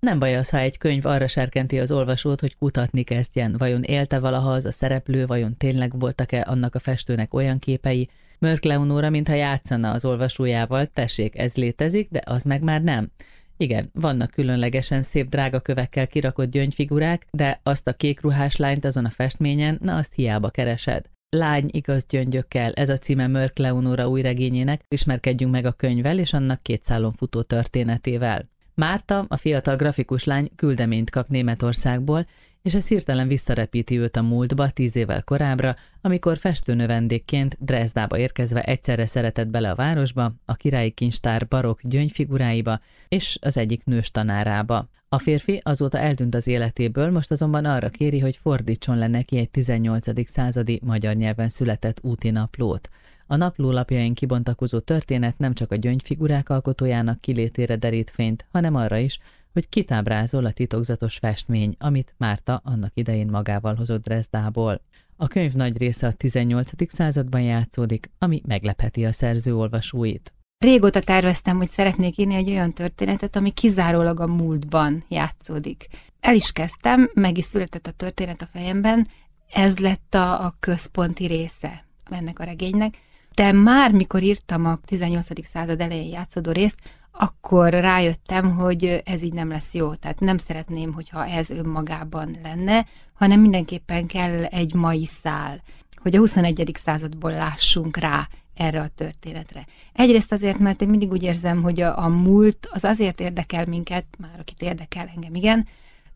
Nem 0.00 0.18
baj 0.18 0.36
az, 0.36 0.50
ha 0.50 0.58
egy 0.58 0.78
könyv 0.78 1.06
arra 1.06 1.28
serkenti 1.28 1.78
az 1.78 1.92
olvasót, 1.92 2.40
hogy 2.40 2.56
kutatni 2.56 3.02
kezdjen, 3.02 3.54
vajon 3.58 3.82
élte 3.82 4.18
valaha 4.18 4.50
az 4.50 4.64
a 4.64 4.72
szereplő, 4.72 5.26
vajon 5.26 5.56
tényleg 5.56 5.98
voltak-e 5.98 6.44
annak 6.48 6.74
a 6.74 6.78
festőnek 6.78 7.34
olyan 7.34 7.58
képei, 7.58 8.08
Mörk 8.38 8.64
Leonóra, 8.64 9.10
mintha 9.10 9.34
játszana 9.34 9.90
az 9.90 10.04
olvasójával, 10.04 10.86
tessék, 10.86 11.38
ez 11.38 11.56
létezik, 11.56 12.08
de 12.10 12.20
az 12.24 12.42
meg 12.42 12.62
már 12.62 12.82
nem. 12.82 13.10
Igen, 13.56 13.90
vannak 13.92 14.30
különlegesen 14.30 15.02
szép 15.02 15.28
drága 15.28 15.60
kövekkel 15.60 16.06
kirakott 16.06 16.50
gyöngyfigurák, 16.50 17.26
de 17.30 17.60
azt 17.62 17.88
a 17.88 17.92
kékruhás 17.92 18.56
lányt 18.56 18.84
azon 18.84 19.04
a 19.04 19.10
festményen, 19.10 19.78
na 19.82 19.96
azt 19.96 20.14
hiába 20.14 20.50
keresed. 20.50 21.04
Lány 21.28 21.68
igaz 21.70 22.06
gyöngyökkel, 22.08 22.72
ez 22.72 22.88
a 22.88 22.98
címe 22.98 23.26
Mörk 23.26 23.58
Leonóra 23.58 24.08
új 24.08 24.22
regényének, 24.22 24.82
ismerkedjünk 24.88 25.52
meg 25.52 25.64
a 25.64 25.72
könyvvel 25.72 26.18
és 26.18 26.32
annak 26.32 26.62
két 26.62 26.84
szálon 26.84 27.12
futó 27.12 27.42
történetével. 27.42 28.48
Márta, 28.78 29.24
a 29.28 29.36
fiatal 29.36 29.76
grafikus 29.76 30.24
lány 30.24 30.50
küldeményt 30.56 31.10
kap 31.10 31.28
Németországból, 31.28 32.26
és 32.62 32.74
ez 32.74 32.88
hirtelen 32.88 33.28
visszarepíti 33.28 33.98
őt 33.98 34.16
a 34.16 34.22
múltba 34.22 34.70
tíz 34.70 34.96
évvel 34.96 35.22
korábbra, 35.22 35.76
amikor 36.00 36.36
festőnövendékként 36.36 37.56
Dresdába 37.60 38.18
érkezve 38.18 38.62
egyszerre 38.62 39.06
szeretett 39.06 39.48
bele 39.48 39.70
a 39.70 39.74
városba, 39.74 40.34
a 40.44 40.54
királyi 40.54 40.90
kincstár 40.90 41.48
barok 41.48 41.80
gyöngyfiguráiba 41.82 42.80
és 43.08 43.38
az 43.40 43.56
egyik 43.56 43.84
nős 43.84 44.10
tanárába. 44.10 44.88
A 45.08 45.18
férfi 45.18 45.60
azóta 45.62 45.98
eltűnt 45.98 46.34
az 46.34 46.46
életéből, 46.46 47.10
most 47.10 47.30
azonban 47.30 47.64
arra 47.64 47.88
kéri, 47.88 48.18
hogy 48.18 48.36
fordítson 48.36 48.98
le 48.98 49.06
neki 49.06 49.36
egy 49.36 49.50
18. 49.50 50.28
századi 50.28 50.80
magyar 50.84 51.14
nyelven 51.14 51.48
született 51.48 51.98
úti 52.02 52.30
naplót. 52.30 52.88
A 53.30 53.36
naplólapjain 53.36 54.14
kibontakozó 54.14 54.78
történet 54.78 55.38
nem 55.38 55.54
csak 55.54 55.72
a 55.72 55.76
gyöngyfigurák 55.76 56.48
alkotójának 56.48 57.20
kilétére 57.20 57.76
derít 57.76 58.10
fényt, 58.10 58.46
hanem 58.52 58.74
arra 58.74 58.96
is, 58.96 59.18
hogy 59.52 59.68
kitábrázol 59.68 60.44
a 60.44 60.52
titokzatos 60.52 61.16
festmény, 61.16 61.76
amit 61.78 62.14
Márta 62.16 62.60
annak 62.64 62.90
idején 62.94 63.28
magával 63.30 63.74
hozott 63.74 64.02
Dresdából. 64.02 64.80
A 65.16 65.26
könyv 65.26 65.52
nagy 65.52 65.78
része 65.78 66.06
a 66.06 66.12
18. 66.12 66.92
században 66.92 67.40
játszódik, 67.40 68.10
ami 68.18 68.42
meglepheti 68.46 69.04
a 69.04 69.12
szerző 69.12 69.56
olvasóit. 69.56 70.32
Régóta 70.58 71.00
terveztem, 71.00 71.56
hogy 71.56 71.70
szeretnék 71.70 72.16
írni 72.16 72.34
egy 72.34 72.48
olyan 72.48 72.70
történetet, 72.70 73.36
ami 73.36 73.50
kizárólag 73.50 74.20
a 74.20 74.26
múltban 74.26 75.04
játszódik. 75.08 75.86
El 76.20 76.34
is 76.34 76.52
kezdtem, 76.52 77.10
meg 77.14 77.38
is 77.38 77.44
született 77.44 77.86
a 77.86 77.92
történet 77.92 78.42
a 78.42 78.46
fejemben, 78.46 79.06
ez 79.52 79.78
lett 79.78 80.14
a, 80.14 80.44
a 80.44 80.56
központi 80.60 81.26
része 81.26 81.84
ennek 82.10 82.38
a 82.38 82.44
regénynek, 82.44 82.94
de 83.38 83.52
már 83.52 83.92
mikor 83.92 84.22
írtam 84.22 84.66
a 84.66 84.78
18. 84.84 85.46
század 85.46 85.80
elején 85.80 86.10
játszódó 86.10 86.50
részt, 86.50 86.78
akkor 87.12 87.70
rájöttem, 87.70 88.56
hogy 88.56 89.02
ez 89.04 89.22
így 89.22 89.32
nem 89.32 89.48
lesz 89.48 89.74
jó. 89.74 89.94
Tehát 89.94 90.20
nem 90.20 90.38
szeretném, 90.38 90.92
hogyha 90.92 91.26
ez 91.26 91.50
önmagában 91.50 92.36
lenne, 92.42 92.86
hanem 93.12 93.40
mindenképpen 93.40 94.06
kell 94.06 94.44
egy 94.44 94.74
mai 94.74 95.04
szál, 95.04 95.62
hogy 95.96 96.16
a 96.16 96.18
21. 96.18 96.70
századból 96.74 97.30
lássunk 97.30 97.96
rá 97.96 98.28
erre 98.54 98.80
a 98.80 98.88
történetre. 98.88 99.66
Egyrészt 99.92 100.32
azért, 100.32 100.58
mert 100.58 100.82
én 100.82 100.88
mindig 100.88 101.10
úgy 101.10 101.22
érzem, 101.22 101.62
hogy 101.62 101.80
a, 101.80 101.98
a 101.98 102.08
múlt 102.08 102.68
az 102.70 102.84
azért 102.84 103.20
érdekel 103.20 103.64
minket, 103.66 104.04
már 104.18 104.36
akit 104.38 104.62
érdekel 104.62 105.10
engem, 105.14 105.34
igen, 105.34 105.66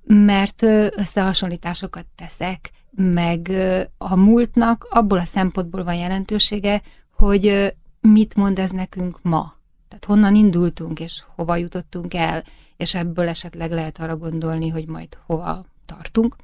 mert 0.04 0.62
összehasonlításokat 0.96 2.06
teszek, 2.14 2.70
meg 2.96 3.52
a 3.98 4.16
múltnak 4.16 4.86
abból 4.90 5.18
a 5.18 5.24
szempontból 5.24 5.84
van 5.84 5.94
jelentősége, 5.94 6.82
hogy 7.22 7.74
mit 8.00 8.34
mond 8.34 8.58
ez 8.58 8.70
nekünk 8.70 9.18
ma. 9.22 9.54
Tehát 9.88 10.04
honnan 10.04 10.34
indultunk, 10.34 11.00
és 11.00 11.22
hova 11.34 11.56
jutottunk 11.56 12.14
el, 12.14 12.44
és 12.76 12.94
ebből 12.94 13.28
esetleg 13.28 13.70
lehet 13.70 13.98
arra 13.98 14.16
gondolni, 14.16 14.68
hogy 14.68 14.86
majd 14.86 15.18
hova 15.26 15.64
tartunk. 15.86 16.36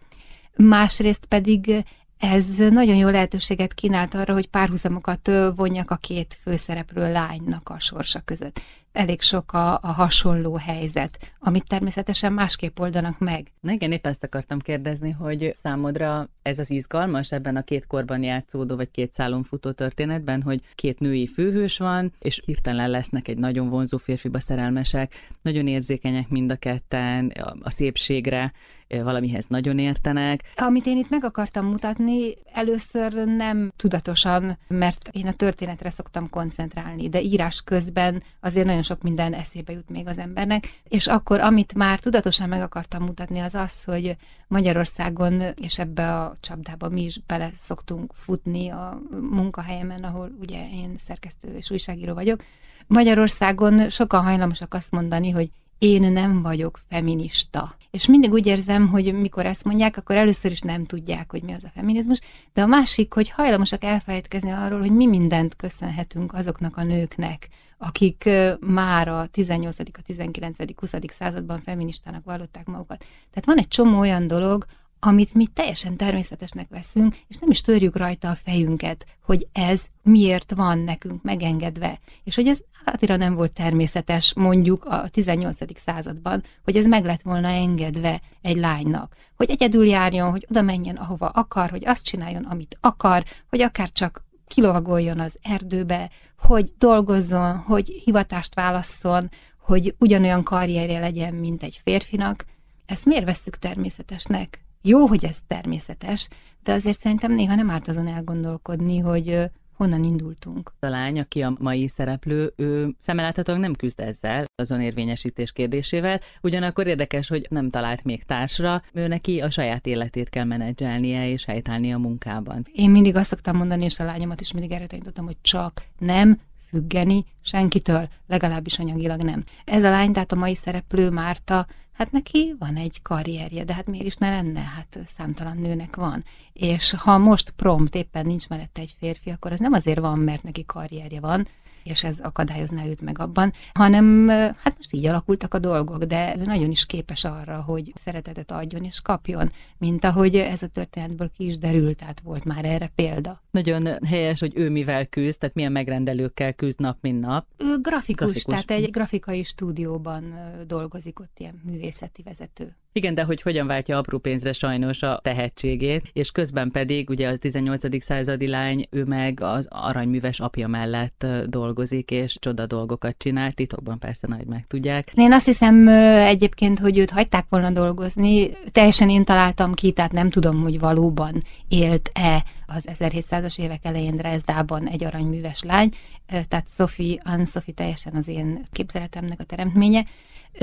Másrészt 0.57 1.27
pedig 1.27 1.85
ez 2.19 2.57
nagyon 2.57 2.97
jó 2.97 3.09
lehetőséget 3.09 3.75
kínált 3.75 4.15
arra, 4.15 4.33
hogy 4.33 4.49
párhuzamokat 4.49 5.31
vonjak 5.55 5.91
a 5.91 5.97
két 5.97 6.39
főszereplő 6.43 7.13
lánynak 7.13 7.69
a 7.69 7.79
sorsa 7.79 8.21
között. 8.21 8.61
Elég 8.93 9.21
sok 9.21 9.53
a, 9.53 9.73
a 9.73 9.93
hasonló 9.93 10.55
helyzet, 10.57 11.19
amit 11.39 11.67
természetesen 11.67 12.33
másképp 12.33 12.79
oldanak 12.79 13.19
meg. 13.19 13.53
Na 13.61 13.73
igen, 13.73 13.93
épp 13.93 14.07
ezt 14.07 14.25
akartam 14.25 14.59
kérdezni, 14.59 15.11
hogy 15.11 15.51
számodra 15.55 16.29
ez 16.43 16.59
az 16.59 16.71
izgalmas 16.71 17.33
ebben 17.33 17.57
a 17.57 17.63
két 17.63 17.87
korban 17.87 18.23
játszódó, 18.23 18.77
vagy 18.77 18.91
két 18.91 19.13
szálon 19.13 19.43
futó 19.43 19.71
történetben, 19.71 20.43
hogy 20.43 20.61
két 20.75 20.99
női 20.99 21.27
főhős 21.27 21.79
van, 21.79 22.13
és 22.19 22.43
hirtelen 22.45 22.91
lesznek 22.91 23.29
egy 23.29 23.39
nagyon 23.39 23.69
vonzó 23.69 23.97
férfiba 23.97 24.41
szerelmesek, 24.41 25.13
nagyon 25.43 25.67
érzékenyek 25.67 26.29
mind 26.29 26.51
a 26.51 26.57
ketten 26.57 27.33
a 27.63 27.71
szépségre, 27.71 28.53
valamihez 28.89 29.47
nagyon 29.47 29.79
értenek. 29.79 30.41
Amit 30.57 30.87
én 30.87 30.97
itt 30.97 31.11
meg 31.11 31.25
akartam 31.25 31.67
mutatni, 31.67 32.35
először 32.53 33.13
nem 33.25 33.73
tudatosan, 33.77 34.59
mert 34.69 35.09
én 35.13 35.27
a 35.27 35.33
történetre 35.33 35.91
szoktam 35.91 36.29
koncentrálni, 36.31 37.09
de 37.09 37.21
írás 37.21 37.63
közben 37.63 38.23
azért 38.41 38.67
nagyon 38.67 38.83
sok 38.83 39.03
minden 39.03 39.33
eszébe 39.33 39.73
jut 39.73 39.91
még 39.91 40.07
az 40.07 40.19
embernek, 40.19 40.81
és 40.89 41.07
akkor, 41.07 41.41
amit 41.41 41.75
már 41.75 42.01
tudatosan 42.01 42.49
meg 42.49 42.61
akartam 42.61 43.03
mutatni, 43.03 43.39
az 43.39 43.55
az, 43.55 43.85
hogy 43.85 44.17
Magyarországon, 44.47 45.43
és 45.55 45.79
ebbe 45.79 46.15
a 46.15 46.37
csapdába 46.41 46.89
mi 46.89 47.05
is 47.05 47.21
bele 47.27 47.51
szoktunk 47.57 48.13
futni 48.15 48.69
a 48.69 49.01
munkahelyemen, 49.21 50.05
ahol 50.05 50.33
ugye 50.41 50.69
én 50.73 50.95
szerkesztő 51.07 51.57
és 51.57 51.71
újságíró 51.71 52.15
vagyok, 52.15 52.43
Magyarországon 52.87 53.89
sokan 53.89 54.23
hajlamosak 54.23 54.75
azt 54.75 54.91
mondani, 54.91 55.31
hogy 55.31 55.51
én 55.79 56.13
nem 56.13 56.43
vagyok 56.43 56.81
feminista. 56.89 57.77
És 57.91 58.07
mindig 58.07 58.33
úgy 58.33 58.47
érzem, 58.47 58.89
hogy 58.89 59.15
mikor 59.15 59.47
ezt 59.47 59.65
mondják, 59.65 59.97
akkor 59.97 60.17
először 60.17 60.51
is 60.51 60.61
nem 60.61 60.85
tudják, 60.85 61.31
hogy 61.31 61.43
mi 61.43 61.53
az 61.53 61.65
a 61.65 61.71
feminizmus, 61.75 62.21
de 62.53 62.63
a 62.63 62.67
másik, 62.67 63.13
hogy 63.13 63.31
hajlamosak 63.31 63.85
elfelejtkezni 63.85 64.51
arról, 64.51 64.79
hogy 64.79 64.93
mi 64.93 65.07
mindent 65.07 65.57
köszönhetünk 65.57 66.35
azoknak 66.35 66.77
a 66.77 66.83
nőknek, 66.83 67.49
akik 67.79 68.29
már 68.61 69.09
a 69.09 69.27
18., 69.27 69.79
a 69.79 70.03
19., 70.07 70.57
20. 70.81 70.95
században 71.07 71.61
feministának 71.61 72.25
vallották 72.25 72.67
magukat. 72.67 72.99
Tehát 72.99 73.45
van 73.45 73.59
egy 73.59 73.69
csomó 73.69 73.99
olyan 73.99 74.27
dolog, 74.27 74.67
amit 75.01 75.35
mi 75.35 75.47
teljesen 75.47 75.97
természetesnek 75.97 76.69
veszünk, 76.69 77.17
és 77.29 77.37
nem 77.37 77.51
is 77.51 77.61
törjük 77.61 77.97
rajta 77.97 78.31
a 78.31 78.35
fejünket, 78.35 79.07
hogy 79.23 79.49
ez 79.53 79.85
miért 80.03 80.53
van 80.55 80.79
nekünk 80.79 81.23
megengedve, 81.23 81.99
és 82.25 82.35
hogy 82.35 82.49
ez 82.49 82.61
átira 82.89 83.17
nem 83.17 83.35
volt 83.35 83.53
természetes 83.53 84.35
mondjuk 84.35 84.85
a 84.85 85.09
18. 85.09 85.79
században, 85.79 86.43
hogy 86.65 86.77
ez 86.77 86.87
meg 86.87 87.05
lett 87.05 87.23
volna 87.23 87.49
engedve 87.49 88.21
egy 88.43 88.57
lánynak, 88.57 89.17
hogy 89.37 89.51
egyedül 89.51 89.87
járjon, 89.87 90.31
hogy 90.31 90.47
oda 90.51 90.63
menjen, 90.63 90.97
ahova 90.97 91.29
akar, 91.29 91.71
hogy 91.71 91.87
azt 91.87 92.05
csináljon, 92.05 92.45
amit 92.45 92.79
akar, 92.81 93.25
hogy 93.49 93.61
akár 93.61 93.93
csak 93.93 94.25
kilovagoljon 94.47 95.21
az 95.21 95.39
erdőbe, 95.43 96.11
hogy 96.39 96.73
dolgozzon, 96.79 97.57
hogy 97.57 97.89
hivatást 98.05 98.55
válasszon, 98.55 99.31
hogy 99.59 99.95
ugyanolyan 99.99 100.43
karrierje 100.43 100.99
legyen, 101.01 101.35
mint 101.35 101.63
egy 101.63 101.81
férfinak. 101.83 102.45
Ezt 102.87 103.05
miért 103.05 103.25
vesszük 103.25 103.57
természetesnek? 103.57 104.65
Jó, 104.83 105.07
hogy 105.07 105.25
ez 105.25 105.39
természetes, 105.47 106.29
de 106.63 106.73
azért 106.73 107.01
szerintem 107.01 107.33
néha 107.33 107.55
nem 107.55 107.71
árt 107.71 107.89
azon 107.89 108.07
elgondolkodni, 108.07 108.99
hogy 108.99 109.51
honnan 109.79 110.05
indultunk. 110.05 110.73
A 110.81 110.87
lány, 110.87 111.21
aki 111.21 111.43
a 111.43 111.57
mai 111.59 111.89
szereplő, 111.89 112.53
ő 112.57 112.95
szemeláthatóan 112.99 113.61
nem 113.61 113.75
küzd 113.75 114.01
ezzel, 114.01 114.45
azon 114.55 114.81
érvényesítés 114.81 115.53
kérdésével, 115.53 116.21
ugyanakkor 116.43 116.87
érdekes, 116.87 117.29
hogy 117.29 117.47
nem 117.51 117.71
talált 117.71 118.05
még 118.05 118.25
társra, 118.25 118.83
ő 118.93 119.07
neki 119.07 119.41
a 119.41 119.51
saját 119.51 119.87
életét 119.87 120.29
kell 120.29 120.45
menedzselnie 120.45 121.29
és 121.29 121.45
helytállni 121.45 121.93
a 121.93 121.99
munkában. 121.99 122.67
Én 122.73 122.91
mindig 122.91 123.17
azt 123.17 123.29
szoktam 123.29 123.57
mondani, 123.57 123.85
és 123.85 123.99
a 123.99 124.05
lányomat 124.05 124.41
is 124.41 124.53
mindig 124.53 124.73
erre 124.73 124.87
tanítottam, 124.87 125.25
hogy 125.25 125.37
csak 125.41 125.83
nem 125.99 126.41
függeni 126.69 127.25
senkitől, 127.43 128.09
legalábbis 128.27 128.79
anyagilag 128.79 129.23
nem. 129.23 129.43
Ez 129.65 129.85
a 129.85 129.91
lány, 129.91 130.13
tehát 130.13 130.33
a 130.33 130.37
mai 130.37 130.55
szereplő 130.55 131.11
Márta, 131.11 131.67
hát 131.99 132.13
neki 132.13 132.55
van 132.59 132.77
egy 132.77 133.03
karrierje, 133.03 133.65
de 133.65 133.75
hát 133.75 133.87
miért 133.87 134.07
is 134.07 134.17
ne 134.17 134.31
lenne? 134.31 134.61
Hát 134.61 134.99
számtalan 135.05 135.57
nőnek 135.57 135.97
van. 135.97 136.25
És 136.53 136.91
ha 136.91 137.19
most 137.19 137.51
prompt 137.51 137.95
éppen 137.95 138.27
nincs 138.27 138.49
mellette 138.49 138.81
egy 138.81 138.95
férfi, 138.99 139.31
akkor 139.31 139.53
ez 139.53 139.59
nem 139.59 139.73
azért 139.73 139.99
van, 139.99 140.19
mert 140.19 140.43
neki 140.43 140.65
karrierje 140.65 141.21
van, 141.21 141.47
és 141.83 142.05
ez 142.05 142.19
akadályozná 142.21 142.85
őt 142.85 143.03
meg 143.03 143.19
abban, 143.19 143.53
hanem 143.73 144.29
hát 144.29 144.75
most 144.77 144.93
így 144.93 145.07
alakultak 145.07 145.55
a 145.55 145.59
dolgok, 145.59 146.05
de 146.05 146.35
ő 146.39 146.43
nagyon 146.45 146.71
is 146.71 146.87
képes 146.87 147.25
arra, 147.25 147.61
hogy 147.61 147.93
szeretetet 147.95 148.51
adjon 148.51 148.85
és 148.85 149.01
kapjon, 149.01 149.53
mint 149.79 150.05
ahogy 150.05 150.37
ez 150.37 150.63
a 150.63 150.67
történetből 150.67 151.31
ki 151.37 151.45
is 151.45 151.59
derült, 151.59 151.97
tehát 151.97 152.21
volt 152.21 152.45
már 152.45 152.65
erre 152.65 152.93
példa. 152.95 153.43
Nagyon 153.65 153.99
helyes, 154.07 154.41
hogy 154.41 154.53
ő 154.55 154.71
mivel 154.71 155.07
küzd, 155.07 155.39
tehát 155.39 155.55
milyen 155.55 155.73
megrendelőkkel 155.73 156.53
küzd 156.53 156.81
nap, 156.81 156.97
mint 157.01 157.21
nap. 157.21 157.47
Ő 157.57 157.79
grafikus, 157.81 158.27
grafikus. 158.27 158.65
tehát 158.65 158.83
egy 158.83 158.91
grafikai 158.91 159.43
stúdióban 159.43 160.35
dolgozik 160.67 161.21
ott 161.21 161.37
ilyen 161.39 161.61
művészeti 161.65 162.23
vezető. 162.23 162.77
Igen, 162.93 163.15
de 163.15 163.23
hogy 163.23 163.43
hogyan 163.43 163.67
váltja 163.67 163.99
apró 163.99 164.19
pénzre 164.19 164.53
sajnos 164.53 165.03
a 165.03 165.21
tehetségét, 165.23 166.11
és 166.13 166.31
közben 166.31 166.71
pedig 166.71 167.11
ugye 167.11 167.29
az 167.29 167.39
18. 167.39 168.03
századi 168.03 168.47
lány, 168.47 168.87
ő 168.91 169.05
meg 169.05 169.41
az 169.41 169.67
aranyműves 169.71 170.41
apja 170.41 170.69
mellett 170.69 171.27
dolgozik, 171.47 172.11
és 172.11 172.37
csoda 172.41 172.67
dolgokat 172.67 173.15
csinál, 173.19 173.53
titokban 173.53 173.99
persze 173.99 174.27
nagy 174.27 174.47
meg 174.47 174.67
tudják. 174.67 175.13
Én 175.15 175.33
azt 175.33 175.47
hiszem 175.47 175.89
egyébként, 176.19 176.79
hogy 176.79 176.99
őt 176.99 177.11
hagyták 177.11 177.47
volna 177.49 177.71
dolgozni, 177.71 178.51
teljesen 178.73 179.11
én 179.11 179.25
találtam 179.25 179.75
ki, 179.75 179.93
tehát 179.93 180.13
nem 180.13 180.31
tudom, 180.31 180.63
hogy 180.63 180.79
valóban 180.79 181.43
élt-e 181.69 182.45
az 182.69 182.89
1700-as 182.99 183.59
évek 183.59 183.85
elején 183.85 184.17
Dresdában 184.17 184.89
egy 184.89 185.05
aranyműves 185.05 185.63
lány, 185.63 185.91
tehát 186.27 186.67
Sophie, 186.77 187.21
Anne 187.25 187.45
Sophie 187.45 187.75
teljesen 187.75 188.15
az 188.15 188.29
én 188.29 188.63
képzeletemnek 188.73 189.41
a 189.41 189.45
teremtménye, 189.45 190.05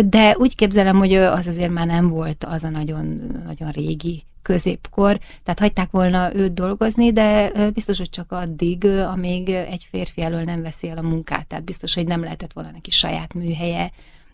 de 0.06 0.38
úgy 0.38 0.56
képzelem, 0.56 0.98
hogy 0.98 1.14
az 1.14 1.48
azért 1.48 1.72
már 1.72 1.88
nem 1.88 2.10
volt 2.10 2.44
az 2.44 2.64
a 2.64 2.70
nagyon, 2.70 3.06
nagyon 3.46 3.72
régi 3.72 4.24
középkor, 4.42 5.20
tehát 5.44 5.60
hagyták 5.60 5.92
volna 5.92 6.36
őt 6.36 6.54
dolgozni, 6.54 7.12
de 7.12 7.52
biztos, 7.72 7.98
hogy 7.98 8.10
csak 8.10 8.32
addig, 8.32 8.86
amíg 8.86 9.50
egy 9.50 9.88
férfi 9.90 10.22
elől 10.22 10.44
nem 10.44 10.62
veszi 10.62 10.90
el 10.90 10.98
a 10.98 11.02
munkát, 11.02 11.48
tehát 11.48 11.64
biztos, 11.64 11.94
hogy 11.94 12.08
nem 12.08 12.24
lehetett 12.24 12.54
volna 12.54 12.72
neki 12.72 12.92
saját 12.92 13.34
műhelye, 13.34 13.92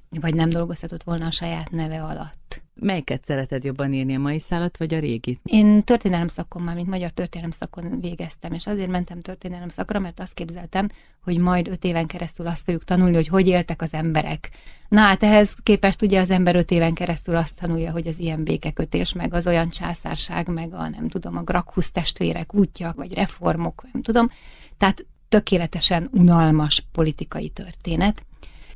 vagy 0.10 0.36
nem 0.36 0.50
dolgozhatott 0.50 1.04
volna 1.04 1.26
a 1.26 1.32
saját 1.32 1.72
neve 1.72 2.04
alatt. 2.04 2.62
Melyiket 2.82 3.26
szereted 3.26 3.64
jobban 3.64 3.94
írni, 3.94 4.16
a 4.16 4.20
mai 4.20 4.40
szállat, 4.40 4.78
vagy 4.78 4.94
a 4.94 5.00
régit? 5.00 5.40
Én 5.44 5.84
történelem 5.84 6.28
szakon 6.28 6.62
már, 6.62 6.76
mint 6.76 6.88
magyar 6.88 7.10
történelem 7.10 7.52
szakon 7.52 8.00
végeztem, 8.00 8.54
és 8.54 8.68
azért 8.68 8.90
mentem 8.90 9.22
történelem 9.22 9.70
szakra, 9.70 10.00
mert 10.00 10.20
azt 10.20 10.34
képzeltem, 10.34 10.90
hogy 11.24 11.38
majd 11.38 11.68
öt 11.68 11.84
éven 11.84 12.06
keresztül 12.06 12.48
azt 12.48 12.64
fogjuk 12.64 12.84
tanulni, 12.84 13.16
hogy 13.16 13.28
hogy 13.28 13.48
éltek 13.48 13.82
az 13.82 13.94
emberek. 13.94 14.50
Na 14.90 15.00
hát 15.00 15.24
ehhez 15.24 15.56
képest 15.64 16.02
ugye 16.02 16.20
az 16.20 16.30
ember 16.30 16.56
öt 16.56 16.72
éven 16.72 16.94
keresztül 16.94 17.36
azt 17.36 17.60
tanulja, 17.60 17.92
hogy 17.92 18.08
az 18.08 18.20
ilyen 18.20 18.44
békekötés, 18.44 19.14
meg 19.14 19.34
az 19.34 19.48
olyan 19.48 19.70
császárság, 19.70 20.48
meg 20.48 20.74
a 20.74 20.90
nem 20.90 21.08
tudom, 21.08 21.38
a 21.38 21.44
Gracchus 21.44 21.92
testvérek 21.92 22.54
útja, 22.54 22.94
vagy 22.96 23.14
reformok, 23.14 23.84
nem 23.92 24.02
tudom. 24.02 24.30
Tehát 24.78 25.06
tökéletesen 25.30 26.10
unalmas 26.12 26.86
politikai 26.92 27.50
történet 27.50 28.26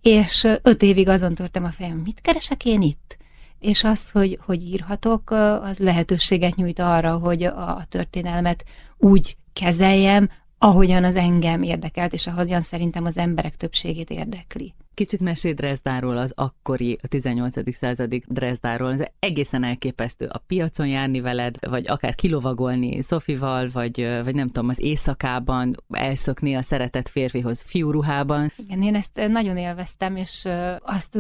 és 0.06 0.48
öt 0.62 0.82
évig 0.82 1.08
azon 1.08 1.36
törtem 1.36 1.64
a 1.64 1.72
fejem, 1.72 1.98
mit 1.98 2.22
keresek 2.22 2.66
én 2.66 2.82
itt? 2.82 3.18
És 3.66 3.84
az, 3.84 4.12
hogy, 4.12 4.40
hogy 4.46 4.62
írhatok, 4.62 5.30
az 5.62 5.78
lehetőséget 5.78 6.56
nyújt 6.56 6.80
arra, 6.80 7.18
hogy 7.18 7.44
a 7.44 7.86
történelmet 7.90 8.66
úgy 8.98 9.38
kezeljem, 9.54 10.30
ahogyan 10.58 11.04
az 11.04 11.16
engem 11.16 11.64
érdekelt, 11.64 12.14
és 12.14 12.28
ahogyan 12.28 12.62
szerintem 12.62 13.06
az 13.06 13.18
emberek 13.18 13.56
többségét 13.56 14.10
érdekli. 14.10 14.74
Kicsit 14.94 15.20
mesélj 15.20 15.54
Dresdáról, 15.54 16.18
az 16.18 16.32
akkori, 16.36 16.98
a 17.02 17.08
18. 17.08 17.76
századi 17.76 18.24
Dresdáról. 18.28 18.92
Ez 18.92 19.08
egészen 19.20 19.64
elképesztő. 19.64 20.26
A 20.26 20.38
piacon 20.38 20.88
járni 20.88 21.22
veled, 21.22 21.56
vagy 21.70 21.88
akár 21.88 22.16
kilovagolni 22.16 23.02
Szofival, 23.02 23.70
vagy, 23.74 24.08
vagy 24.24 24.36
nem 24.36 24.48
tudom, 24.48 24.70
az 24.70 24.82
éjszakában 24.82 25.76
elszökni 25.90 26.56
a 26.56 26.62
szeretett 26.62 27.10
férfihoz 27.10 27.62
fiúruhában. 27.62 28.52
Igen, 28.58 28.82
én 28.82 28.96
ezt 28.96 29.28
nagyon 29.28 29.58
élveztem, 29.58 30.16
és 30.16 30.48
azt 30.80 31.16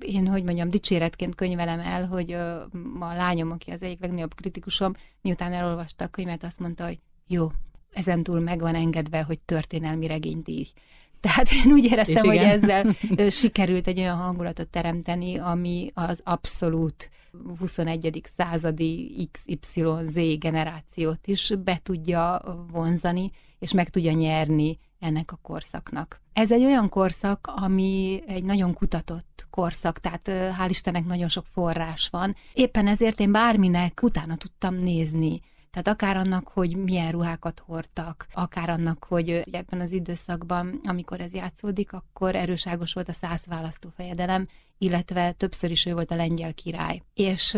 én, 0.00 0.26
hogy 0.26 0.44
mondjam, 0.44 0.70
dicséretként 0.70 1.34
könyvelem 1.34 1.80
el, 1.80 2.06
hogy 2.06 2.32
a 2.32 3.14
lányom, 3.14 3.50
aki 3.50 3.70
az 3.70 3.82
egyik 3.82 4.00
legnagyobb 4.00 4.34
kritikusom, 4.34 4.92
miután 5.20 5.52
elolvasta 5.52 6.04
a 6.04 6.08
könyvet, 6.08 6.44
azt 6.44 6.60
mondta, 6.60 6.84
hogy 6.84 6.98
jó, 7.26 7.50
ezentúl 7.92 8.40
meg 8.40 8.60
van 8.60 8.74
engedve, 8.74 9.22
hogy 9.22 9.38
történelmi 9.38 10.06
regényt 10.06 10.48
így. 10.48 10.72
Tehát 11.20 11.52
én 11.52 11.72
úgy 11.72 11.84
éreztem, 11.84 12.26
hogy 12.26 12.36
ezzel 12.36 12.94
sikerült 13.40 13.86
egy 13.86 13.98
olyan 13.98 14.16
hangulatot 14.16 14.68
teremteni, 14.68 15.38
ami 15.38 15.90
az 15.94 16.20
abszolút 16.24 17.10
21. 17.58 18.20
századi 18.36 19.28
XYZ 19.30 20.38
generációt 20.38 21.26
is 21.26 21.52
be 21.64 21.80
tudja 21.82 22.42
vonzani, 22.72 23.30
és 23.58 23.72
meg 23.72 23.88
tudja 23.88 24.12
nyerni 24.12 24.78
ennek 24.98 25.32
a 25.32 25.38
korszaknak. 25.42 26.20
Ez 26.32 26.52
egy 26.52 26.64
olyan 26.64 26.88
korszak, 26.88 27.52
ami 27.56 28.22
egy 28.26 28.44
nagyon 28.44 28.74
kutatott 28.74 29.46
korszak, 29.50 29.98
tehát 29.98 30.28
hál' 30.28 30.68
Istennek 30.68 31.04
nagyon 31.04 31.28
sok 31.28 31.46
forrás 31.46 32.08
van. 32.08 32.36
Éppen 32.52 32.86
ezért 32.86 33.20
én 33.20 33.32
bárminek 33.32 34.00
utána 34.02 34.36
tudtam 34.36 34.74
nézni. 34.74 35.40
Tehát 35.70 35.88
akár 35.88 36.16
annak, 36.16 36.48
hogy 36.48 36.76
milyen 36.76 37.10
ruhákat 37.10 37.62
hordtak, 37.66 38.26
akár 38.32 38.70
annak, 38.70 39.04
hogy 39.04 39.30
ebben 39.30 39.80
az 39.80 39.92
időszakban, 39.92 40.80
amikor 40.84 41.20
ez 41.20 41.34
játszódik, 41.34 41.92
akkor 41.92 42.34
erőságos 42.34 42.92
volt 42.92 43.08
a 43.08 43.12
száz 43.12 43.44
választófejedelem, 43.46 44.48
illetve 44.78 45.32
többször 45.32 45.70
is 45.70 45.86
ő 45.86 45.92
volt 45.92 46.10
a 46.10 46.16
lengyel 46.16 46.54
király. 46.54 47.02
És 47.14 47.54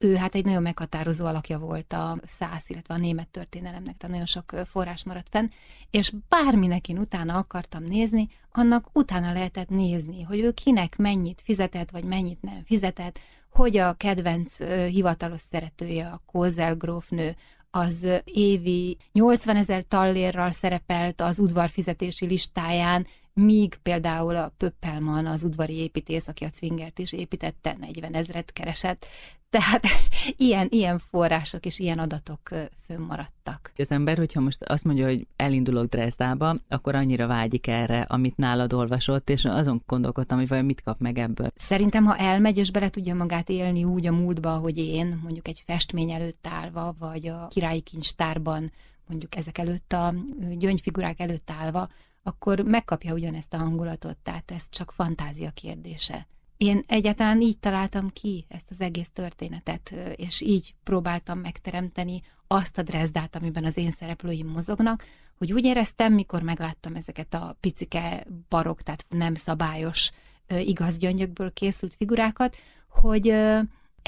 ő 0.00 0.14
hát 0.14 0.34
egy 0.34 0.44
nagyon 0.44 0.62
meghatározó 0.62 1.26
alakja 1.26 1.58
volt 1.58 1.92
a 1.92 2.18
száz, 2.24 2.64
illetve 2.66 2.94
a 2.94 2.98
német 2.98 3.28
történelemnek, 3.28 3.96
tehát 3.96 4.14
nagyon 4.14 4.26
sok 4.26 4.54
forrás 4.64 5.04
maradt 5.04 5.28
fenn, 5.28 5.48
és 5.90 6.12
bárminek 6.28 6.88
én 6.88 6.98
utána 6.98 7.36
akartam 7.36 7.84
nézni, 7.84 8.28
annak 8.52 8.88
utána 8.92 9.32
lehetett 9.32 9.68
nézni, 9.68 10.22
hogy 10.22 10.38
ő 10.38 10.52
kinek 10.52 10.96
mennyit 10.96 11.42
fizetett, 11.44 11.90
vagy 11.90 12.04
mennyit 12.04 12.42
nem 12.42 12.62
fizetett, 12.64 13.18
hogy 13.58 13.76
a 13.76 13.92
kedvenc 13.92 14.56
hivatalos 14.88 15.40
szeretője, 15.50 16.06
a 16.06 16.22
Kózel 16.26 16.74
grófnő, 16.74 17.36
az 17.70 18.06
évi 18.24 18.96
80 19.12 19.56
ezer 19.56 19.82
tallérral 19.82 20.50
szerepelt 20.50 21.20
az 21.20 21.38
udvarfizetési 21.38 22.26
listáján, 22.26 23.06
míg 23.38 23.74
például 23.82 24.36
a 24.36 24.52
Pöppelman, 24.56 25.26
az 25.26 25.42
udvari 25.42 25.74
építész, 25.74 26.28
aki 26.28 26.44
a 26.44 26.50
Zwingert 26.54 26.98
is 26.98 27.12
építette, 27.12 27.76
40 27.80 28.14
ezret 28.14 28.52
keresett. 28.52 29.06
Tehát 29.50 29.84
ilyen, 30.36 30.66
ilyen 30.70 30.98
források 30.98 31.66
és 31.66 31.78
ilyen 31.78 31.98
adatok 31.98 32.50
fönnmaradtak. 32.86 33.72
Az 33.76 33.90
ember, 33.90 34.16
hogyha 34.16 34.40
most 34.40 34.62
azt 34.62 34.84
mondja, 34.84 35.06
hogy 35.06 35.26
elindulok 35.36 35.86
Dresdába, 35.86 36.56
akkor 36.68 36.94
annyira 36.94 37.26
vágyik 37.26 37.66
erre, 37.66 38.00
amit 38.00 38.36
nálad 38.36 38.72
olvasott, 38.72 39.30
és 39.30 39.44
azon 39.44 39.82
gondolkodtam, 39.86 40.38
hogy 40.38 40.48
vajon 40.48 40.64
mit 40.64 40.82
kap 40.82 41.00
meg 41.00 41.18
ebből. 41.18 41.52
Szerintem, 41.54 42.04
ha 42.04 42.16
elmegy, 42.16 42.56
és 42.56 42.70
bele 42.70 42.88
tudja 42.88 43.14
magát 43.14 43.48
élni 43.48 43.84
úgy 43.84 44.06
a 44.06 44.12
múltba, 44.12 44.56
hogy 44.56 44.78
én, 44.78 45.20
mondjuk 45.22 45.48
egy 45.48 45.62
festmény 45.66 46.10
előtt 46.10 46.46
állva, 46.46 46.94
vagy 46.98 47.26
a 47.26 47.46
királyi 47.50 47.80
kincstárban, 47.80 48.72
mondjuk 49.06 49.36
ezek 49.36 49.58
előtt 49.58 49.92
a 49.92 50.14
gyöngyfigurák 50.58 51.20
előtt 51.20 51.50
állva, 51.50 51.88
akkor 52.22 52.60
megkapja 52.60 53.12
ugyanezt 53.12 53.54
a 53.54 53.58
hangulatot, 53.58 54.16
tehát 54.16 54.50
ez 54.50 54.68
csak 54.68 54.92
fantázia 54.92 55.50
kérdése. 55.50 56.26
Én 56.56 56.84
egyáltalán 56.86 57.40
így 57.40 57.58
találtam 57.58 58.10
ki 58.10 58.46
ezt 58.48 58.70
az 58.70 58.80
egész 58.80 59.10
történetet, 59.12 59.94
és 60.16 60.40
így 60.40 60.74
próbáltam 60.82 61.38
megteremteni 61.38 62.22
azt 62.46 62.78
a 62.78 62.82
Dresdát, 62.82 63.36
amiben 63.36 63.64
az 63.64 63.76
én 63.76 63.90
szereplőim 63.90 64.46
mozognak, 64.46 65.04
hogy 65.38 65.52
úgy 65.52 65.64
éreztem, 65.64 66.12
mikor 66.12 66.42
megláttam 66.42 66.94
ezeket 66.94 67.34
a 67.34 67.56
picike 67.60 68.26
barok, 68.48 68.82
tehát 68.82 69.06
nem 69.08 69.34
szabályos 69.34 70.10
igaz 70.48 70.98
gyöngyökből 70.98 71.52
készült 71.52 71.94
figurákat, 71.94 72.56
hogy 72.88 73.34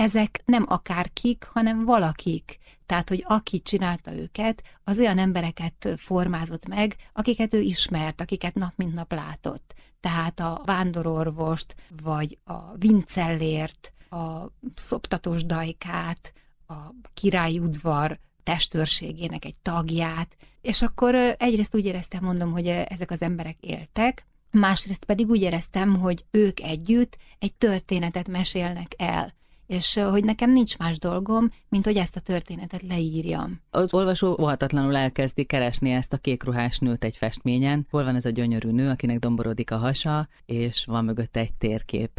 ezek 0.01 0.43
nem 0.45 0.65
akárkik, 0.69 1.45
hanem 1.53 1.85
valakik. 1.85 2.59
Tehát, 2.87 3.09
hogy 3.09 3.25
aki 3.27 3.61
csinálta 3.61 4.15
őket, 4.15 4.63
az 4.85 4.99
olyan 4.99 5.19
embereket 5.19 5.89
formázott 5.97 6.69
meg, 6.69 6.97
akiket 7.13 7.55
ő 7.55 7.61
ismert, 7.61 8.21
akiket 8.21 8.55
nap 8.55 8.73
mint 8.77 8.95
nap 8.95 9.13
látott. 9.13 9.75
Tehát 10.01 10.41
a 10.41 10.63
vándororvost, 10.65 11.75
vagy 12.03 12.39
a 12.45 12.77
vincellért, 12.77 13.93
a 14.11 14.47
szoptatós 14.75 15.45
dajkát, 15.45 16.33
a 16.67 16.75
királyi 17.15 17.59
udvar 17.59 18.19
testőrségének 18.43 19.45
egy 19.45 19.59
tagját, 19.63 20.37
és 20.61 20.83
akkor 20.83 21.15
egyrészt 21.39 21.75
úgy 21.75 21.85
éreztem, 21.85 22.25
mondom, 22.25 22.53
hogy 22.53 22.67
ezek 22.67 23.11
az 23.11 23.23
emberek 23.23 23.57
éltek, 23.61 24.27
másrészt 24.51 25.05
pedig 25.05 25.29
úgy 25.29 25.41
éreztem, 25.41 25.97
hogy 25.97 26.25
ők 26.31 26.61
együtt 26.61 27.17
egy 27.39 27.55
történetet 27.55 28.29
mesélnek 28.29 28.93
el 28.97 29.39
és 29.71 29.95
hogy 30.11 30.25
nekem 30.25 30.53
nincs 30.53 30.79
más 30.79 30.99
dolgom, 30.99 31.51
mint 31.69 31.85
hogy 31.85 31.97
ezt 31.97 32.17
a 32.17 32.21
történetet 32.21 32.83
leírjam. 32.89 33.61
Az 33.71 33.95
olvasó 33.95 34.37
óhatatlanul 34.41 34.97
elkezdi 34.97 35.45
keresni 35.45 35.91
ezt 35.91 36.13
a 36.13 36.17
kékruhás 36.17 36.79
nőt 36.79 37.05
egy 37.05 37.17
festményen. 37.17 37.87
Hol 37.91 38.05
van 38.05 38.15
ez 38.15 38.25
a 38.25 38.31
gyönyörű 38.31 38.71
nő, 38.71 38.89
akinek 38.89 39.19
domborodik 39.19 39.71
a 39.71 39.77
hasa, 39.77 40.29
és 40.47 40.85
van 40.85 41.05
mögötte 41.05 41.41
egy 41.41 41.55
térkép 41.55 42.11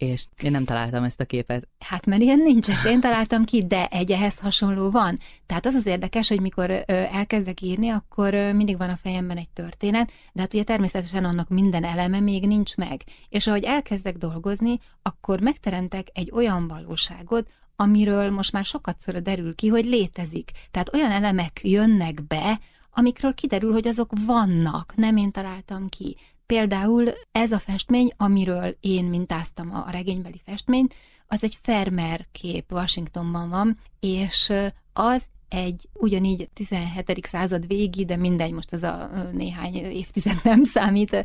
és 0.00 0.26
én 0.42 0.50
nem 0.50 0.64
találtam 0.64 1.04
ezt 1.04 1.20
a 1.20 1.24
képet. 1.24 1.68
Hát 1.78 2.06
mert 2.06 2.22
ilyen 2.22 2.38
nincs, 2.38 2.68
ezt 2.68 2.86
én 2.86 3.00
találtam 3.00 3.44
ki, 3.44 3.66
de 3.66 3.86
egy 3.86 4.12
ehhez 4.12 4.38
hasonló 4.38 4.90
van. 4.90 5.18
Tehát 5.46 5.66
az 5.66 5.74
az 5.74 5.86
érdekes, 5.86 6.28
hogy 6.28 6.40
mikor 6.40 6.84
elkezdek 6.86 7.60
írni, 7.60 7.88
akkor 7.88 8.34
mindig 8.34 8.76
van 8.76 8.90
a 8.90 8.96
fejemben 8.96 9.36
egy 9.36 9.50
történet, 9.50 10.12
de 10.32 10.40
hát 10.40 10.54
ugye 10.54 10.62
természetesen 10.62 11.24
annak 11.24 11.48
minden 11.48 11.84
eleme 11.84 12.20
még 12.20 12.46
nincs 12.46 12.76
meg. 12.76 13.02
És 13.28 13.46
ahogy 13.46 13.64
elkezdek 13.64 14.16
dolgozni, 14.16 14.78
akkor 15.02 15.40
megteremtek 15.40 16.08
egy 16.12 16.30
olyan 16.32 16.68
valóságot, 16.68 17.48
amiről 17.76 18.30
most 18.30 18.52
már 18.52 18.64
sokat 18.64 19.22
derül 19.22 19.54
ki, 19.54 19.68
hogy 19.68 19.84
létezik. 19.84 20.50
Tehát 20.70 20.94
olyan 20.94 21.10
elemek 21.10 21.60
jönnek 21.62 22.26
be, 22.26 22.60
amikről 22.92 23.34
kiderül, 23.34 23.72
hogy 23.72 23.88
azok 23.88 24.12
vannak, 24.26 24.92
nem 24.96 25.16
én 25.16 25.30
találtam 25.30 25.88
ki. 25.88 26.16
Például 26.50 27.12
ez 27.32 27.52
a 27.52 27.58
festmény, 27.58 28.10
amiről 28.16 28.76
én 28.80 29.04
mintáztam 29.04 29.74
a 29.74 29.90
regénybeli 29.90 30.40
festményt, 30.44 30.94
az 31.26 31.44
egy 31.44 31.58
Fermer 31.62 32.26
kép, 32.32 32.72
Washingtonban 32.72 33.48
van, 33.48 33.78
és 34.00 34.52
az 34.92 35.24
egy 35.48 35.88
ugyanígy 35.92 36.48
17. 36.54 37.26
század 37.26 37.66
végi, 37.66 38.04
de 38.04 38.16
mindegy, 38.16 38.52
most 38.52 38.72
ez 38.72 38.82
a 38.82 39.10
néhány 39.32 39.74
évtized 39.74 40.40
nem 40.42 40.64
számít 40.64 41.24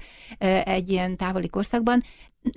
egy 0.64 0.90
ilyen 0.90 1.18
távoli 1.18 1.50
korszakban, 1.50 2.04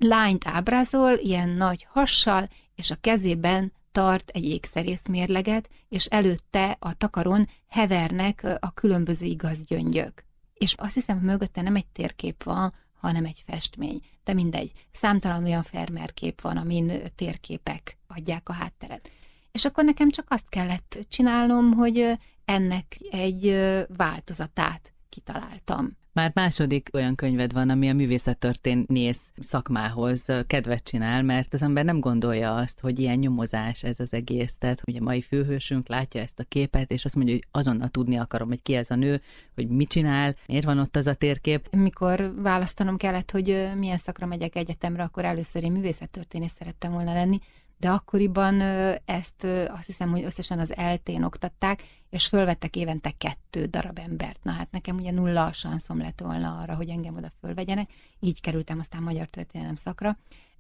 lányt 0.01 0.47
ábrázol, 0.47 1.13
ilyen 1.13 1.49
nagy 1.49 1.87
hassal, 1.91 2.49
és 2.75 2.91
a 2.91 2.97
kezében 3.01 3.73
tart 3.93 4.31
egy 4.31 4.45
ékszerészmérleget, 4.45 5.69
és 5.89 6.05
előtte 6.05 6.77
a 6.79 6.95
takaron 6.95 7.49
hevernek 7.69 8.57
a 8.61 8.73
különböző 8.75 9.27
igaz 9.27 9.65
gyöngyök. 9.65 10.27
És 10.59 10.75
azt 10.75 10.95
hiszem, 10.95 11.19
mögötte 11.19 11.62
nem 11.62 11.77
egy 11.77 11.87
térkép 11.87 12.43
van, 12.43 12.73
hanem 12.93 13.25
egy 13.25 13.43
festmény. 13.47 14.00
De 14.25 14.33
mindegy, 14.33 14.73
számtalan 14.91 15.45
olyan 15.45 15.62
fermerkép 15.62 16.41
van, 16.41 16.57
amin 16.57 16.93
térképek 17.15 17.99
adják 18.07 18.49
a 18.49 18.53
hátteret. 18.53 19.11
És 19.53 19.65
akkor 19.65 19.85
nekem 19.85 20.11
csak 20.11 20.27
azt 20.29 20.49
kellett 20.49 20.99
csinálnom, 21.09 21.73
hogy 21.73 22.19
ennek 22.45 22.97
egy 23.11 23.57
változatát 23.97 24.93
kitaláltam. 25.09 25.97
Már 26.19 26.31
második 26.35 26.89
olyan 26.93 27.15
könyved 27.15 27.53
van, 27.53 27.71
ami 27.71 27.89
a 27.89 27.95
művészettörténész 27.95 29.33
szakmához 29.37 30.27
kedvet 30.47 30.85
csinál, 30.85 31.23
mert 31.23 31.55
az 31.55 31.63
ember 31.63 31.85
nem 31.85 32.01
gondolja 32.01 32.55
azt, 32.55 32.81
hogy 32.81 32.99
ilyen 32.99 33.19
nyomozás 33.19 33.83
ez 33.83 34.01
az 34.01 34.13
egész. 34.13 34.59
Tehát, 34.59 34.81
hogy 34.81 34.97
a 34.97 35.03
mai 35.03 35.21
főhősünk 35.21 35.89
látja 35.89 36.21
ezt 36.21 36.39
a 36.39 36.45
képet, 36.49 36.91
és 36.91 37.05
azt 37.05 37.15
mondja, 37.15 37.35
hogy 37.35 37.47
azonnal 37.51 37.89
tudni 37.89 38.17
akarom, 38.17 38.49
hogy 38.49 38.63
ki 38.63 38.75
ez 38.75 38.91
a 38.91 38.95
nő, 38.95 39.21
hogy 39.55 39.69
mit 39.69 39.89
csinál, 39.89 40.35
miért 40.47 40.65
van 40.65 40.79
ott 40.79 40.97
az 40.97 41.07
a 41.07 41.15
térkép. 41.15 41.69
Mikor 41.77 42.35
választanom 42.43 42.97
kellett, 42.97 43.31
hogy 43.31 43.71
milyen 43.77 43.99
szakra 43.99 44.27
megyek 44.27 44.57
egyetemre, 44.57 45.03
akkor 45.03 45.25
először 45.25 45.65
én 45.65 45.73
művészettörténész 45.73 46.55
szerettem 46.59 46.93
volna 46.93 47.13
lenni, 47.13 47.39
de 47.77 47.89
akkoriban 47.89 48.61
ezt 49.05 49.45
azt 49.69 49.87
hiszem, 49.87 50.11
hogy 50.11 50.23
összesen 50.25 50.59
az 50.59 50.77
eltén 50.77 51.23
oktatták, 51.23 51.83
és 52.11 52.27
fölvettek 52.27 52.77
évente 52.77 53.11
kettő 53.19 53.65
darab 53.65 53.99
embert. 53.99 54.45
Na 54.45 54.53
hát 54.53 54.71
nekem 54.71 54.97
ugye 54.97 55.11
nulla 55.11 55.45
a 55.45 55.53
sanszom 55.53 55.99
lett 55.99 56.21
volna 56.21 56.59
arra, 56.59 56.75
hogy 56.75 56.88
engem 56.88 57.17
oda 57.17 57.33
fölvegyenek, 57.41 57.91
így 58.21 58.41
kerültem 58.41 58.79
aztán 58.79 59.03
magyar 59.03 59.27
történelem 59.27 59.75
szakra. 59.75 60.19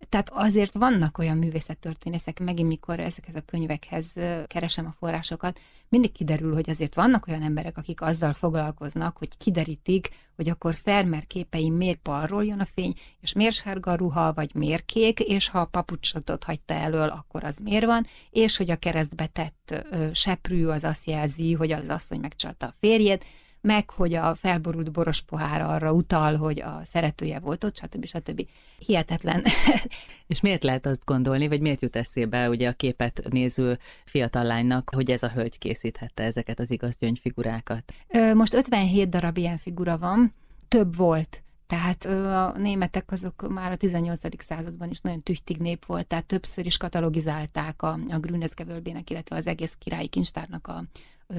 Tehát 0.08 0.30
azért 0.32 0.74
vannak 0.74 1.18
olyan 1.18 1.36
művészettörténészek, 1.36 2.40
megint 2.40 2.68
mikor 2.68 3.00
ezekhez 3.00 3.34
a 3.34 3.40
könyvekhez 3.40 4.06
keresem 4.46 4.86
a 4.86 4.94
forrásokat, 4.98 5.60
mindig 5.88 6.12
kiderül, 6.12 6.54
hogy 6.54 6.70
azért 6.70 6.94
vannak 6.94 7.26
olyan 7.26 7.42
emberek, 7.42 7.78
akik 7.78 8.00
azzal 8.00 8.32
foglalkoznak, 8.32 9.16
hogy 9.16 9.36
kiderítik, 9.36 10.08
hogy 10.36 10.48
akkor 10.48 10.74
Fermer 10.74 11.26
képeim 11.26 11.74
miért 11.74 12.02
balról 12.02 12.44
jön 12.44 12.60
a 12.60 12.64
fény, 12.64 12.94
és 13.20 13.32
miért 13.32 13.54
sárga 13.54 13.90
a 13.90 13.94
ruha, 13.94 14.32
vagy 14.32 14.54
miért 14.54 14.84
kék, 14.84 15.20
és 15.20 15.48
ha 15.48 15.60
a 15.60 15.64
papucsotot 15.64 16.44
hagyta 16.44 16.74
elől, 16.74 17.08
akkor 17.08 17.44
az 17.44 17.56
miért 17.62 17.84
van, 17.84 18.06
és 18.30 18.56
hogy 18.56 18.70
a 18.70 18.76
keresztbe 18.76 19.26
tett 19.26 19.86
ö, 19.90 20.08
seprű 20.12 20.66
az 20.66 20.84
azt 20.84 21.06
jelzi, 21.06 21.37
hogy 21.52 21.72
az 21.72 21.88
asszony 21.88 22.20
megcsalta 22.20 22.66
a 22.66 22.74
férjét, 22.80 23.24
meg 23.60 23.90
hogy 23.90 24.14
a 24.14 24.34
felborult 24.34 24.92
boros 24.92 25.20
pohár 25.20 25.60
arra 25.60 25.92
utal, 25.92 26.36
hogy 26.36 26.60
a 26.60 26.80
szeretője 26.84 27.38
volt 27.38 27.64
ott, 27.64 27.76
stb. 27.76 28.04
stb. 28.04 28.46
Hihetetlen. 28.78 29.44
És 30.26 30.40
miért 30.40 30.64
lehet 30.64 30.86
azt 30.86 31.04
gondolni, 31.04 31.48
vagy 31.48 31.60
miért 31.60 31.82
jut 31.82 31.96
eszébe 31.96 32.48
ugye 32.48 32.68
a 32.68 32.72
képet 32.72 33.20
néző 33.30 33.78
fiatal 34.04 34.44
lánynak, 34.44 34.90
hogy 34.94 35.10
ez 35.10 35.22
a 35.22 35.30
hölgy 35.30 35.58
készíthette 35.58 36.22
ezeket 36.22 36.58
az 36.58 36.70
igaz 36.70 36.96
gyöngyfigurákat? 36.98 37.92
Most 38.34 38.54
57 38.54 39.08
darab 39.08 39.36
ilyen 39.36 39.58
figura 39.58 39.98
van, 39.98 40.34
több 40.68 40.96
volt. 40.96 41.42
Tehát 41.66 42.04
a 42.04 42.58
németek 42.58 43.12
azok 43.12 43.48
már 43.48 43.72
a 43.72 43.76
18. 43.76 44.20
században 44.42 44.90
is 44.90 45.00
nagyon 45.00 45.22
tüchtig 45.22 45.56
nép 45.56 45.84
volt, 45.84 46.06
tehát 46.06 46.24
többször 46.24 46.66
is 46.66 46.76
katalogizálták 46.76 47.82
a, 47.82 47.98
a 48.08 48.18
Grünezgevölbének, 48.18 49.10
illetve 49.10 49.36
az 49.36 49.46
egész 49.46 49.76
királyi 49.78 50.06
kincstárnak 50.06 50.66
a, 50.66 50.84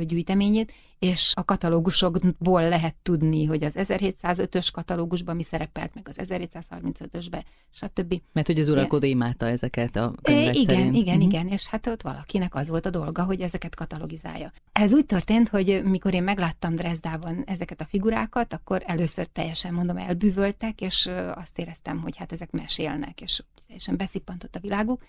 gyűjteményét, 0.02 0.74
és 1.00 1.32
a 1.36 1.46
katalógusokból 1.46 2.70
lehet 2.70 2.96
tudni, 3.02 3.46
hogy 3.46 3.64
az 3.64 3.76
1705-ös 3.78 4.68
katalógusban 4.74 5.36
mi 5.36 5.44
szerepelt, 5.44 5.94
meg 5.94 6.08
az 6.08 6.16
1735-ösbe, 6.18 7.42
stb. 7.72 8.22
Mert 8.34 8.48
hogy 8.48 8.60
az 8.60 8.70
uralkodó 8.70 9.08
imádta 9.08 9.46
ezeket 9.46 9.96
a 9.96 10.14
könyvek 10.22 10.56
Igen, 10.56 10.76
szerint. 10.76 10.96
igen, 10.96 11.16
uh-huh. 11.16 11.32
igen, 11.32 11.48
és 11.48 11.68
hát 11.68 11.88
ott 11.88 12.02
valakinek 12.02 12.56
az 12.56 12.70
volt 12.70 12.86
a 12.86 12.90
dolga, 12.90 13.24
hogy 13.24 13.42
ezeket 13.42 13.76
katalogizálja. 13.76 14.52
Ez 14.72 14.94
úgy 14.94 15.06
történt, 15.06 15.50
hogy 15.50 15.82
mikor 15.84 16.14
én 16.14 16.24
megláttam 16.24 16.76
Dresdában 16.76 17.44
ezeket 17.46 17.82
a 17.82 17.86
figurákat, 17.86 18.54
akkor 18.54 18.84
először 18.86 19.26
teljesen 19.26 19.74
mondom 19.74 19.98
elbűvöltek, 19.98 20.82
és 20.82 21.12
azt 21.36 21.60
éreztem, 21.60 22.02
hogy 22.02 22.18
hát 22.18 22.32
ezek 22.32 22.52
mesélnek, 22.52 23.22
és 23.22 23.44
teljesen 23.66 23.98
beszippantott 23.98 24.56
a 24.56 24.60
világuk. 24.60 25.02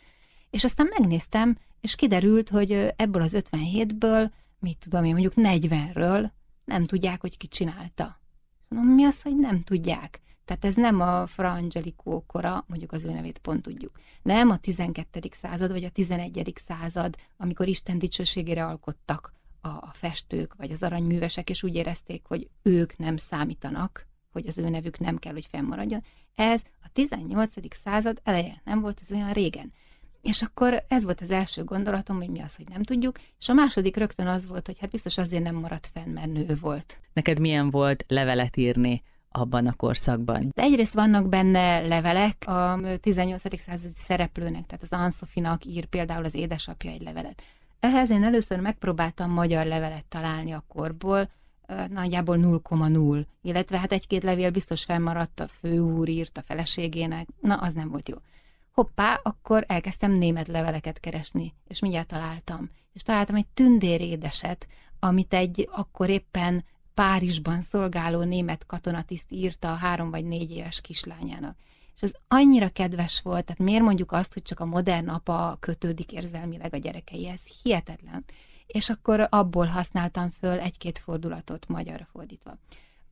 És 0.50 0.64
aztán 0.64 0.88
megnéztem, 0.98 1.56
és 1.80 1.96
kiderült, 1.96 2.48
hogy 2.48 2.92
ebből 2.96 3.22
az 3.22 3.36
57-ből 3.38 4.30
mit 4.60 4.78
tudom 4.78 5.04
én, 5.04 5.12
mondjuk 5.12 5.32
40-ről 5.36 6.30
nem 6.64 6.84
tudják, 6.84 7.20
hogy 7.20 7.36
ki 7.36 7.46
csinálta. 7.46 8.20
Mondom, 8.68 8.94
mi 8.94 9.04
az, 9.04 9.22
hogy 9.22 9.36
nem 9.36 9.60
tudják? 9.60 10.20
Tehát 10.44 10.64
ez 10.64 10.74
nem 10.74 11.00
a 11.00 11.26
Fra 11.26 11.52
Angelico 11.52 12.22
kora, 12.26 12.64
mondjuk 12.68 12.92
az 12.92 13.04
ő 13.04 13.10
nevét 13.10 13.38
pont 13.38 13.62
tudjuk. 13.62 14.00
Nem 14.22 14.50
a 14.50 14.58
12. 14.58 15.20
század, 15.30 15.70
vagy 15.70 15.84
a 15.84 15.90
11. 15.90 16.52
század, 16.64 17.16
amikor 17.36 17.68
Isten 17.68 17.98
dicsőségére 17.98 18.66
alkottak 18.66 19.34
a, 19.60 19.68
a 19.68 19.90
festők, 19.92 20.54
vagy 20.54 20.70
az 20.70 20.82
aranyművesek, 20.82 21.50
és 21.50 21.62
úgy 21.62 21.74
érezték, 21.74 22.24
hogy 22.26 22.48
ők 22.62 22.96
nem 22.96 23.16
számítanak, 23.16 24.06
hogy 24.32 24.46
az 24.46 24.58
ő 24.58 24.68
nevük 24.68 24.98
nem 24.98 25.18
kell, 25.18 25.32
hogy 25.32 25.46
fennmaradjon. 25.46 26.04
Ez 26.34 26.62
a 26.82 26.88
18. 26.92 27.52
század 27.76 28.20
eleje, 28.22 28.60
nem 28.64 28.80
volt 28.80 29.00
ez 29.02 29.10
olyan 29.10 29.32
régen. 29.32 29.72
És 30.22 30.42
akkor 30.42 30.84
ez 30.88 31.04
volt 31.04 31.20
az 31.20 31.30
első 31.30 31.64
gondolatom, 31.64 32.16
hogy 32.16 32.28
mi 32.28 32.40
az, 32.40 32.56
hogy 32.56 32.68
nem 32.68 32.82
tudjuk, 32.82 33.18
és 33.38 33.48
a 33.48 33.52
második 33.52 33.96
rögtön 33.96 34.26
az 34.26 34.46
volt, 34.46 34.66
hogy 34.66 34.78
hát 34.78 34.90
biztos 34.90 35.18
azért 35.18 35.42
nem 35.42 35.54
maradt 35.54 35.90
fenn, 35.92 36.08
mert 36.10 36.32
nő 36.32 36.56
volt. 36.60 37.00
Neked 37.12 37.40
milyen 37.40 37.70
volt 37.70 38.04
levelet 38.08 38.56
írni 38.56 39.02
abban 39.32 39.66
a 39.66 39.72
korszakban? 39.72 40.50
De 40.54 40.62
egyrészt 40.62 40.94
vannak 40.94 41.28
benne 41.28 41.80
levelek 41.80 42.44
a 42.46 42.80
18. 43.00 43.60
századi 43.60 43.94
szereplőnek, 43.96 44.66
tehát 44.66 44.82
az 44.82 44.92
Anszofinak 44.92 45.64
ír 45.64 45.84
például 45.84 46.24
az 46.24 46.34
édesapja 46.34 46.90
egy 46.90 47.02
levelet. 47.02 47.42
Ehhez 47.80 48.10
én 48.10 48.24
először 48.24 48.60
megpróbáltam 48.60 49.30
magyar 49.30 49.66
levelet 49.66 50.04
találni 50.04 50.52
a 50.52 50.64
korból, 50.68 51.30
nagyjából 51.88 52.36
0,0, 52.36 53.24
illetve 53.42 53.78
hát 53.78 53.92
egy-két 53.92 54.22
levél 54.22 54.50
biztos 54.50 54.84
fennmaradt, 54.84 55.40
a 55.40 55.48
főúr 55.48 56.08
írt 56.08 56.38
a 56.38 56.42
feleségének, 56.42 57.28
na 57.40 57.54
az 57.54 57.72
nem 57.72 57.88
volt 57.88 58.08
jó 58.08 58.16
hoppá, 58.72 59.20
akkor 59.22 59.64
elkezdtem 59.68 60.12
német 60.12 60.48
leveleket 60.48 61.00
keresni, 61.00 61.54
és 61.68 61.78
mindjárt 61.78 62.08
találtam. 62.08 62.70
És 62.92 63.02
találtam 63.02 63.36
egy 63.36 63.46
tündérédeset, 63.54 64.66
amit 64.98 65.34
egy 65.34 65.68
akkor 65.72 66.08
éppen 66.08 66.64
Párizsban 66.94 67.62
szolgáló 67.62 68.22
német 68.22 68.66
katonatiszt 68.66 69.32
írta 69.32 69.72
a 69.72 69.76
három 69.76 70.10
vagy 70.10 70.24
négy 70.24 70.50
éves 70.50 70.80
kislányának. 70.80 71.56
És 71.94 72.02
ez 72.02 72.12
annyira 72.28 72.68
kedves 72.68 73.20
volt, 73.22 73.44
tehát 73.44 73.62
miért 73.62 73.82
mondjuk 73.82 74.12
azt, 74.12 74.32
hogy 74.32 74.42
csak 74.42 74.60
a 74.60 74.64
modern 74.64 75.08
apa 75.08 75.56
kötődik 75.60 76.12
érzelmileg 76.12 76.74
a 76.74 76.78
gyerekeihez, 76.78 77.40
hihetetlen. 77.62 78.24
És 78.66 78.90
akkor 78.90 79.26
abból 79.30 79.66
használtam 79.66 80.28
föl 80.28 80.58
egy-két 80.58 80.98
fordulatot 80.98 81.68
magyarra 81.68 82.08
fordítva 82.12 82.56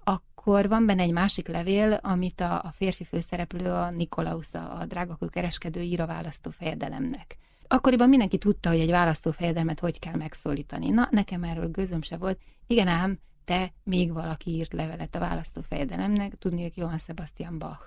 akkor 0.08 0.68
van 0.68 0.86
benne 0.86 1.02
egy 1.02 1.12
másik 1.12 1.48
levél, 1.48 1.92
amit 2.02 2.40
a, 2.40 2.62
a 2.62 2.70
férfi 2.70 3.04
főszereplő, 3.04 3.70
a 3.70 3.90
Nikolaus, 3.90 4.54
a, 4.54 4.80
a 4.80 4.86
drágakő 4.86 5.26
kereskedő 5.26 5.80
ír 5.80 6.00
a 6.00 6.06
választó 6.06 6.50
fejedelemnek. 6.50 7.36
Akkoriban 7.66 8.08
mindenki 8.08 8.38
tudta, 8.38 8.68
hogy 8.68 8.80
egy 8.80 8.90
választó 8.90 9.30
fejedelmet 9.30 9.80
hogy 9.80 9.98
kell 9.98 10.14
megszólítani. 10.14 10.88
Na, 10.88 11.08
nekem 11.10 11.44
erről 11.44 11.70
gőzöm 11.70 12.02
se 12.02 12.16
volt. 12.16 12.40
Igen 12.66 12.88
ám, 12.88 13.18
te 13.44 13.72
még 13.82 14.12
valaki 14.12 14.50
írt 14.50 14.72
levelet 14.72 15.14
a 15.14 15.18
választó 15.18 15.60
fejedelemnek, 15.60 16.38
tudni, 16.38 16.62
hogy 16.62 16.76
Johann 16.76 16.96
Sebastian 16.96 17.58
Bach. 17.58 17.82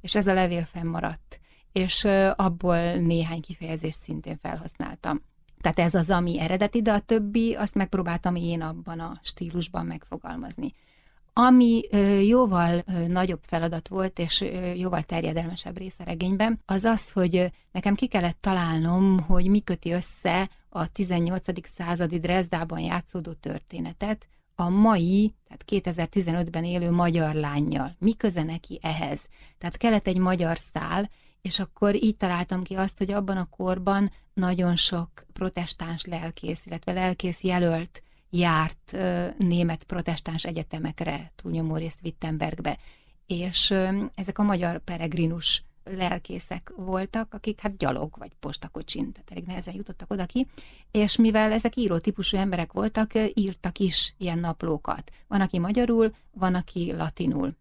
És 0.00 0.14
ez 0.14 0.26
a 0.26 0.34
levél 0.34 0.64
fennmaradt, 0.64 1.40
és 1.72 2.04
abból 2.36 2.94
néhány 2.94 3.40
kifejezést 3.40 3.98
szintén 3.98 4.36
felhasználtam. 4.36 5.22
Tehát 5.60 5.78
ez 5.78 5.94
az, 5.94 6.10
ami 6.10 6.40
eredeti, 6.40 6.82
de 6.82 6.92
a 6.92 6.98
többi, 6.98 7.54
azt 7.54 7.74
megpróbáltam 7.74 8.36
én 8.36 8.60
abban 8.62 9.00
a 9.00 9.20
stílusban 9.22 9.86
megfogalmazni. 9.86 10.72
Ami 11.36 11.80
jóval 12.26 12.84
nagyobb 13.06 13.40
feladat 13.42 13.88
volt, 13.88 14.18
és 14.18 14.44
jóval 14.76 15.02
terjedelmesebb 15.02 15.78
rész 15.78 15.94
a 15.98 16.04
regényben, 16.04 16.60
az 16.66 16.84
az, 16.84 17.12
hogy 17.12 17.52
nekem 17.72 17.94
ki 17.94 18.06
kellett 18.06 18.40
találnom, 18.40 19.20
hogy 19.20 19.46
mi 19.46 19.60
köti 19.60 19.92
össze 19.92 20.50
a 20.68 20.92
18. 20.92 21.68
századi 21.76 22.18
Dresdában 22.18 22.80
játszódó 22.80 23.32
történetet 23.32 24.28
a 24.54 24.68
mai, 24.68 25.34
tehát 25.44 25.94
2015-ben 25.96 26.64
élő 26.64 26.90
magyar 26.90 27.34
lányjal. 27.34 27.96
Mi 27.98 28.16
köze 28.16 28.42
neki 28.42 28.78
ehhez? 28.82 29.26
Tehát 29.58 29.76
kellett 29.76 30.06
egy 30.06 30.18
magyar 30.18 30.58
szál, 30.58 31.10
és 31.42 31.60
akkor 31.60 31.94
így 31.94 32.16
találtam 32.16 32.62
ki 32.62 32.74
azt, 32.74 32.98
hogy 32.98 33.12
abban 33.12 33.36
a 33.36 33.48
korban 33.50 34.12
nagyon 34.34 34.76
sok 34.76 35.26
protestáns 35.32 36.04
lelkész, 36.04 36.66
illetve 36.66 36.92
lelkész 36.92 37.42
jelölt 37.42 38.02
járt 38.38 38.96
német 39.38 39.84
protestáns 39.84 40.44
egyetemekre, 40.44 41.32
túlnyomó 41.36 41.76
részt 41.76 42.00
Wittenbergbe, 42.04 42.78
és 43.26 43.74
ezek 44.14 44.38
a 44.38 44.42
magyar 44.42 44.78
peregrinus 44.78 45.62
lelkészek 45.84 46.72
voltak, 46.76 47.34
akik 47.34 47.60
hát 47.60 47.76
gyalog 47.76 48.14
vagy 48.18 48.32
postakocsin, 48.40 49.12
tehát 49.12 49.30
elég 49.30 49.44
nehezen 49.44 49.74
jutottak 49.74 50.10
oda 50.10 50.26
ki, 50.26 50.46
és 50.90 51.16
mivel 51.16 51.52
ezek 51.52 51.76
író 51.76 51.98
típusú 51.98 52.36
emberek 52.36 52.72
voltak, 52.72 53.12
írtak 53.34 53.78
is 53.78 54.14
ilyen 54.18 54.38
naplókat. 54.38 55.10
Van, 55.26 55.40
aki 55.40 55.58
magyarul, 55.58 56.14
van, 56.32 56.54
aki 56.54 56.92
latinul. 56.92 57.54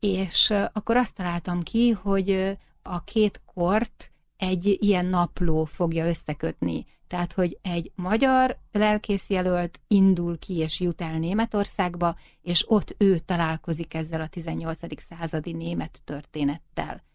És 0.00 0.54
akkor 0.72 0.96
azt 0.96 1.14
találtam 1.14 1.62
ki, 1.62 1.90
hogy 1.90 2.58
a 2.82 3.04
két 3.04 3.40
kort 3.54 4.12
egy 4.36 4.76
ilyen 4.80 5.06
napló 5.06 5.64
fogja 5.64 6.06
összekötni. 6.06 6.86
Tehát, 7.08 7.32
hogy 7.32 7.58
egy 7.62 7.92
magyar 7.94 8.58
lelkészjelölt 8.72 9.80
indul 9.86 10.38
ki 10.38 10.56
és 10.56 10.80
jut 10.80 11.00
el 11.00 11.18
Németországba, 11.18 12.16
és 12.42 12.64
ott 12.70 12.94
ő 12.98 13.18
találkozik 13.18 13.94
ezzel 13.94 14.20
a 14.20 14.26
18. 14.26 14.78
századi 14.96 15.52
német 15.52 16.00
történettel. 16.04 17.06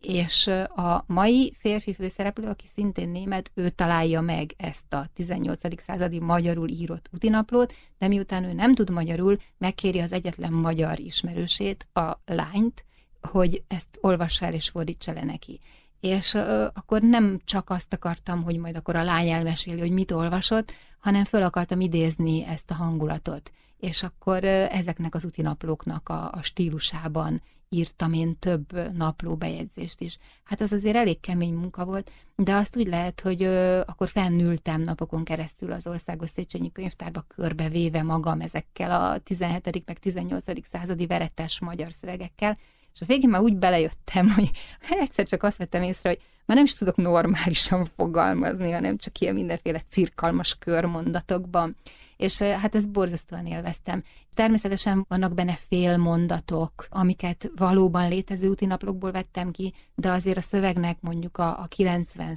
És 0.00 0.46
a 0.74 1.04
mai 1.06 1.52
férfi 1.58 1.94
főszereplő, 1.94 2.46
aki 2.46 2.66
szintén 2.74 3.08
német, 3.08 3.50
ő 3.54 3.70
találja 3.70 4.20
meg 4.20 4.54
ezt 4.56 4.92
a 4.92 5.06
18. 5.14 5.80
századi 5.82 6.20
magyarul 6.20 6.68
írott 6.68 7.08
utinaplót, 7.12 7.74
de 7.98 8.08
miután 8.08 8.44
ő 8.44 8.52
nem 8.52 8.74
tud 8.74 8.90
magyarul, 8.90 9.36
megkéri 9.58 10.00
az 10.00 10.12
egyetlen 10.12 10.52
magyar 10.52 10.98
ismerősét, 10.98 11.88
a 11.92 12.20
lányt, 12.24 12.84
hogy 13.20 13.62
ezt 13.68 13.88
olvassa 14.00 14.46
el 14.46 14.54
és 14.54 14.68
fordítsa 14.68 15.12
le 15.12 15.24
neki 15.24 15.60
és 16.00 16.34
uh, 16.34 16.62
akkor 16.74 17.02
nem 17.02 17.38
csak 17.44 17.70
azt 17.70 17.92
akartam, 17.92 18.42
hogy 18.42 18.56
majd 18.56 18.76
akkor 18.76 18.96
a 18.96 19.02
lány 19.02 19.28
elmeséli, 19.28 19.80
hogy 19.80 19.90
mit 19.90 20.10
olvasott, 20.10 20.72
hanem 20.98 21.24
föl 21.24 21.42
akartam 21.42 21.80
idézni 21.80 22.44
ezt 22.46 22.70
a 22.70 22.74
hangulatot. 22.74 23.50
És 23.76 24.02
akkor 24.02 24.44
uh, 24.44 24.78
ezeknek 24.78 25.14
az 25.14 25.24
utinaplóknak 25.24 26.08
a, 26.08 26.32
a 26.32 26.42
stílusában 26.42 27.42
írtam 27.68 28.12
én 28.12 28.38
több 28.38 28.92
napló 28.96 29.36
bejegyzést 29.36 30.00
is. 30.00 30.18
Hát 30.44 30.60
az 30.60 30.72
azért 30.72 30.96
elég 30.96 31.20
kemény 31.20 31.54
munka 31.54 31.84
volt, 31.84 32.10
de 32.36 32.54
azt 32.54 32.76
úgy 32.76 32.86
lehet, 32.86 33.20
hogy 33.20 33.42
uh, 33.42 33.80
akkor 33.86 34.08
fennültem 34.08 34.80
napokon 34.80 35.24
keresztül 35.24 35.72
az 35.72 35.86
Országos 35.86 36.30
Széchenyi 36.30 36.72
Könyvtárba 36.72 37.24
körbevéve 37.28 38.02
magam 38.02 38.40
ezekkel 38.40 39.02
a 39.02 39.18
17. 39.18 39.86
meg 39.86 39.98
18. 39.98 40.44
századi 40.68 41.06
veretes 41.06 41.60
magyar 41.60 41.92
szövegekkel, 41.92 42.58
és 42.94 43.00
a 43.00 43.04
végén 43.06 43.30
már 43.30 43.40
úgy 43.40 43.56
belejöttem, 43.56 44.28
hogy 44.34 44.50
egyszer 44.88 45.26
csak 45.26 45.42
azt 45.42 45.56
vettem 45.58 45.82
észre, 45.82 46.08
hogy 46.08 46.20
már 46.46 46.56
nem 46.56 46.66
is 46.66 46.74
tudok 46.74 46.96
normálisan 46.96 47.84
fogalmazni, 47.84 48.70
hanem 48.70 48.96
csak 48.96 49.18
ilyen 49.18 49.34
mindenféle 49.34 49.82
cirkalmas 49.88 50.58
körmondatokban. 50.58 51.76
És 52.16 52.42
hát 52.42 52.74
ezt 52.74 52.90
borzasztóan 52.90 53.46
élveztem. 53.46 54.02
Természetesen 54.34 55.04
vannak 55.08 55.34
benne 55.34 55.54
félmondatok, 55.68 56.86
amiket 56.88 57.50
valóban 57.56 58.08
létező 58.08 58.48
útinaplokból 58.48 59.10
vettem 59.10 59.50
ki, 59.50 59.74
de 59.94 60.10
azért 60.10 60.36
a 60.36 60.40
szövegnek 60.40 61.00
mondjuk 61.00 61.38
a, 61.38 61.60
a 61.60 61.66
90 61.68 62.36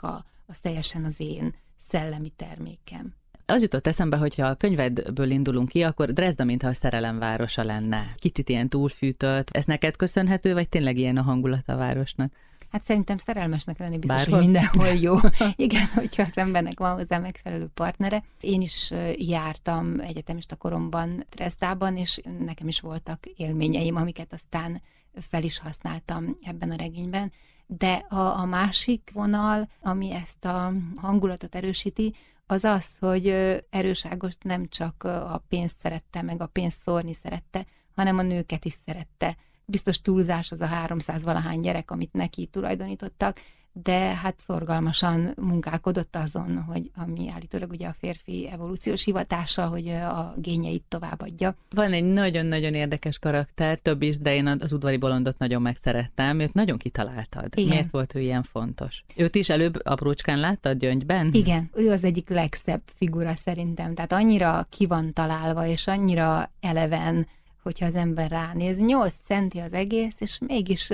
a 0.00 0.24
az 0.46 0.58
teljesen 0.58 1.04
az 1.04 1.14
én 1.18 1.54
szellemi 1.88 2.30
termékem. 2.30 3.14
Az 3.48 3.62
jutott 3.62 3.86
eszembe, 3.86 4.16
hogyha 4.16 4.46
a 4.46 4.54
könyvedből 4.54 5.30
indulunk 5.30 5.68
ki, 5.68 5.82
akkor 5.82 6.12
Dresda, 6.12 6.44
mintha 6.44 6.68
a 6.68 6.72
szerelem 6.72 7.18
városa 7.18 7.62
lenne. 7.62 8.12
Kicsit 8.16 8.48
ilyen 8.48 8.68
túlfűtött. 8.68 9.50
Ez 9.50 9.64
neked 9.64 9.96
köszönhető, 9.96 10.52
vagy 10.52 10.68
tényleg 10.68 10.98
ilyen 10.98 11.16
a 11.16 11.22
hangulat 11.22 11.68
a 11.68 11.76
városnak? 11.76 12.32
Hát 12.72 12.84
szerintem 12.84 13.16
szerelmesnek 13.16 13.78
lenni 13.78 13.98
biztos, 13.98 14.16
Bárhol? 14.16 14.36
hogy 14.36 14.44
mindenhol 14.44 14.86
jó. 14.86 15.16
Igen, 15.66 15.86
hogyha 15.94 16.22
az 16.22 16.36
embernek 16.36 16.78
van 16.78 16.94
hozzá 16.94 17.18
megfelelő 17.18 17.68
partnere. 17.74 18.22
Én 18.40 18.60
is 18.60 18.92
jártam 19.16 20.00
egyetemista 20.00 20.56
koromban 20.56 21.26
Dresdában, 21.30 21.96
és 21.96 22.20
nekem 22.44 22.68
is 22.68 22.80
voltak 22.80 23.26
élményeim, 23.36 23.96
amiket 23.96 24.32
aztán 24.32 24.82
fel 25.20 25.42
is 25.42 25.58
használtam 25.58 26.38
ebben 26.42 26.70
a 26.70 26.76
regényben. 26.76 27.32
De 27.66 27.92
a, 28.08 28.38
a 28.38 28.44
másik 28.44 29.10
vonal, 29.14 29.68
ami 29.82 30.12
ezt 30.12 30.44
a 30.44 30.72
hangulatot 30.96 31.54
erősíti, 31.54 32.14
az 32.46 32.64
az, 32.64 32.98
hogy 32.98 33.26
erőságost 33.70 34.42
nem 34.42 34.66
csak 34.66 35.02
a 35.04 35.44
pénzt 35.48 35.78
szerette, 35.82 36.22
meg 36.22 36.40
a 36.40 36.46
pénzt 36.46 36.80
szórni 36.80 37.12
szerette, 37.12 37.66
hanem 37.94 38.18
a 38.18 38.22
nőket 38.22 38.64
is 38.64 38.74
szerette. 38.86 39.36
Biztos 39.64 40.00
túlzás 40.00 40.52
az 40.52 40.60
a 40.60 40.66
300 40.66 41.22
valahány 41.22 41.58
gyerek, 41.58 41.90
amit 41.90 42.12
neki 42.12 42.46
tulajdonítottak, 42.46 43.40
de 43.82 43.98
hát 43.98 44.40
szorgalmasan 44.40 45.34
munkálkodott 45.36 46.16
azon, 46.16 46.62
hogy 46.62 46.90
ami 46.94 47.30
állítólag 47.30 47.70
ugye 47.70 47.86
a 47.86 47.94
férfi 47.98 48.48
evolúciós 48.52 49.04
hivatása, 49.04 49.66
hogy 49.66 49.88
a 49.88 50.34
gényeit 50.36 50.84
továbbadja. 50.88 51.54
Van 51.70 51.92
egy 51.92 52.04
nagyon-nagyon 52.04 52.74
érdekes 52.74 53.18
karakter, 53.18 53.78
több 53.78 54.02
is, 54.02 54.18
de 54.18 54.34
én 54.34 54.46
az 54.46 54.72
udvari 54.72 54.96
bolondot 54.96 55.38
nagyon 55.38 55.62
megszerettem, 55.62 56.40
őt 56.40 56.54
nagyon 56.54 56.78
kitaláltad. 56.78 57.48
Igen. 57.54 57.68
Miért 57.68 57.90
volt 57.90 58.14
ő 58.14 58.20
ilyen 58.20 58.42
fontos? 58.42 59.04
Őt 59.16 59.34
is 59.34 59.48
előbb 59.48 59.74
aprócskán 59.84 60.38
láttad 60.38 60.78
Gyöngyben? 60.78 61.30
Igen, 61.32 61.70
ő 61.74 61.90
az 61.90 62.04
egyik 62.04 62.28
legszebb 62.28 62.82
figura 62.94 63.34
szerintem, 63.34 63.94
tehát 63.94 64.12
annyira 64.12 64.66
ki 64.70 64.86
van 64.86 65.12
találva, 65.12 65.66
és 65.66 65.86
annyira 65.86 66.50
eleven, 66.60 67.26
hogyha 67.62 67.86
az 67.86 67.94
ember 67.94 68.30
ránéz. 68.30 68.78
8 68.78 69.14
centi 69.24 69.58
az 69.58 69.72
egész, 69.72 70.20
és 70.20 70.38
mégis 70.46 70.92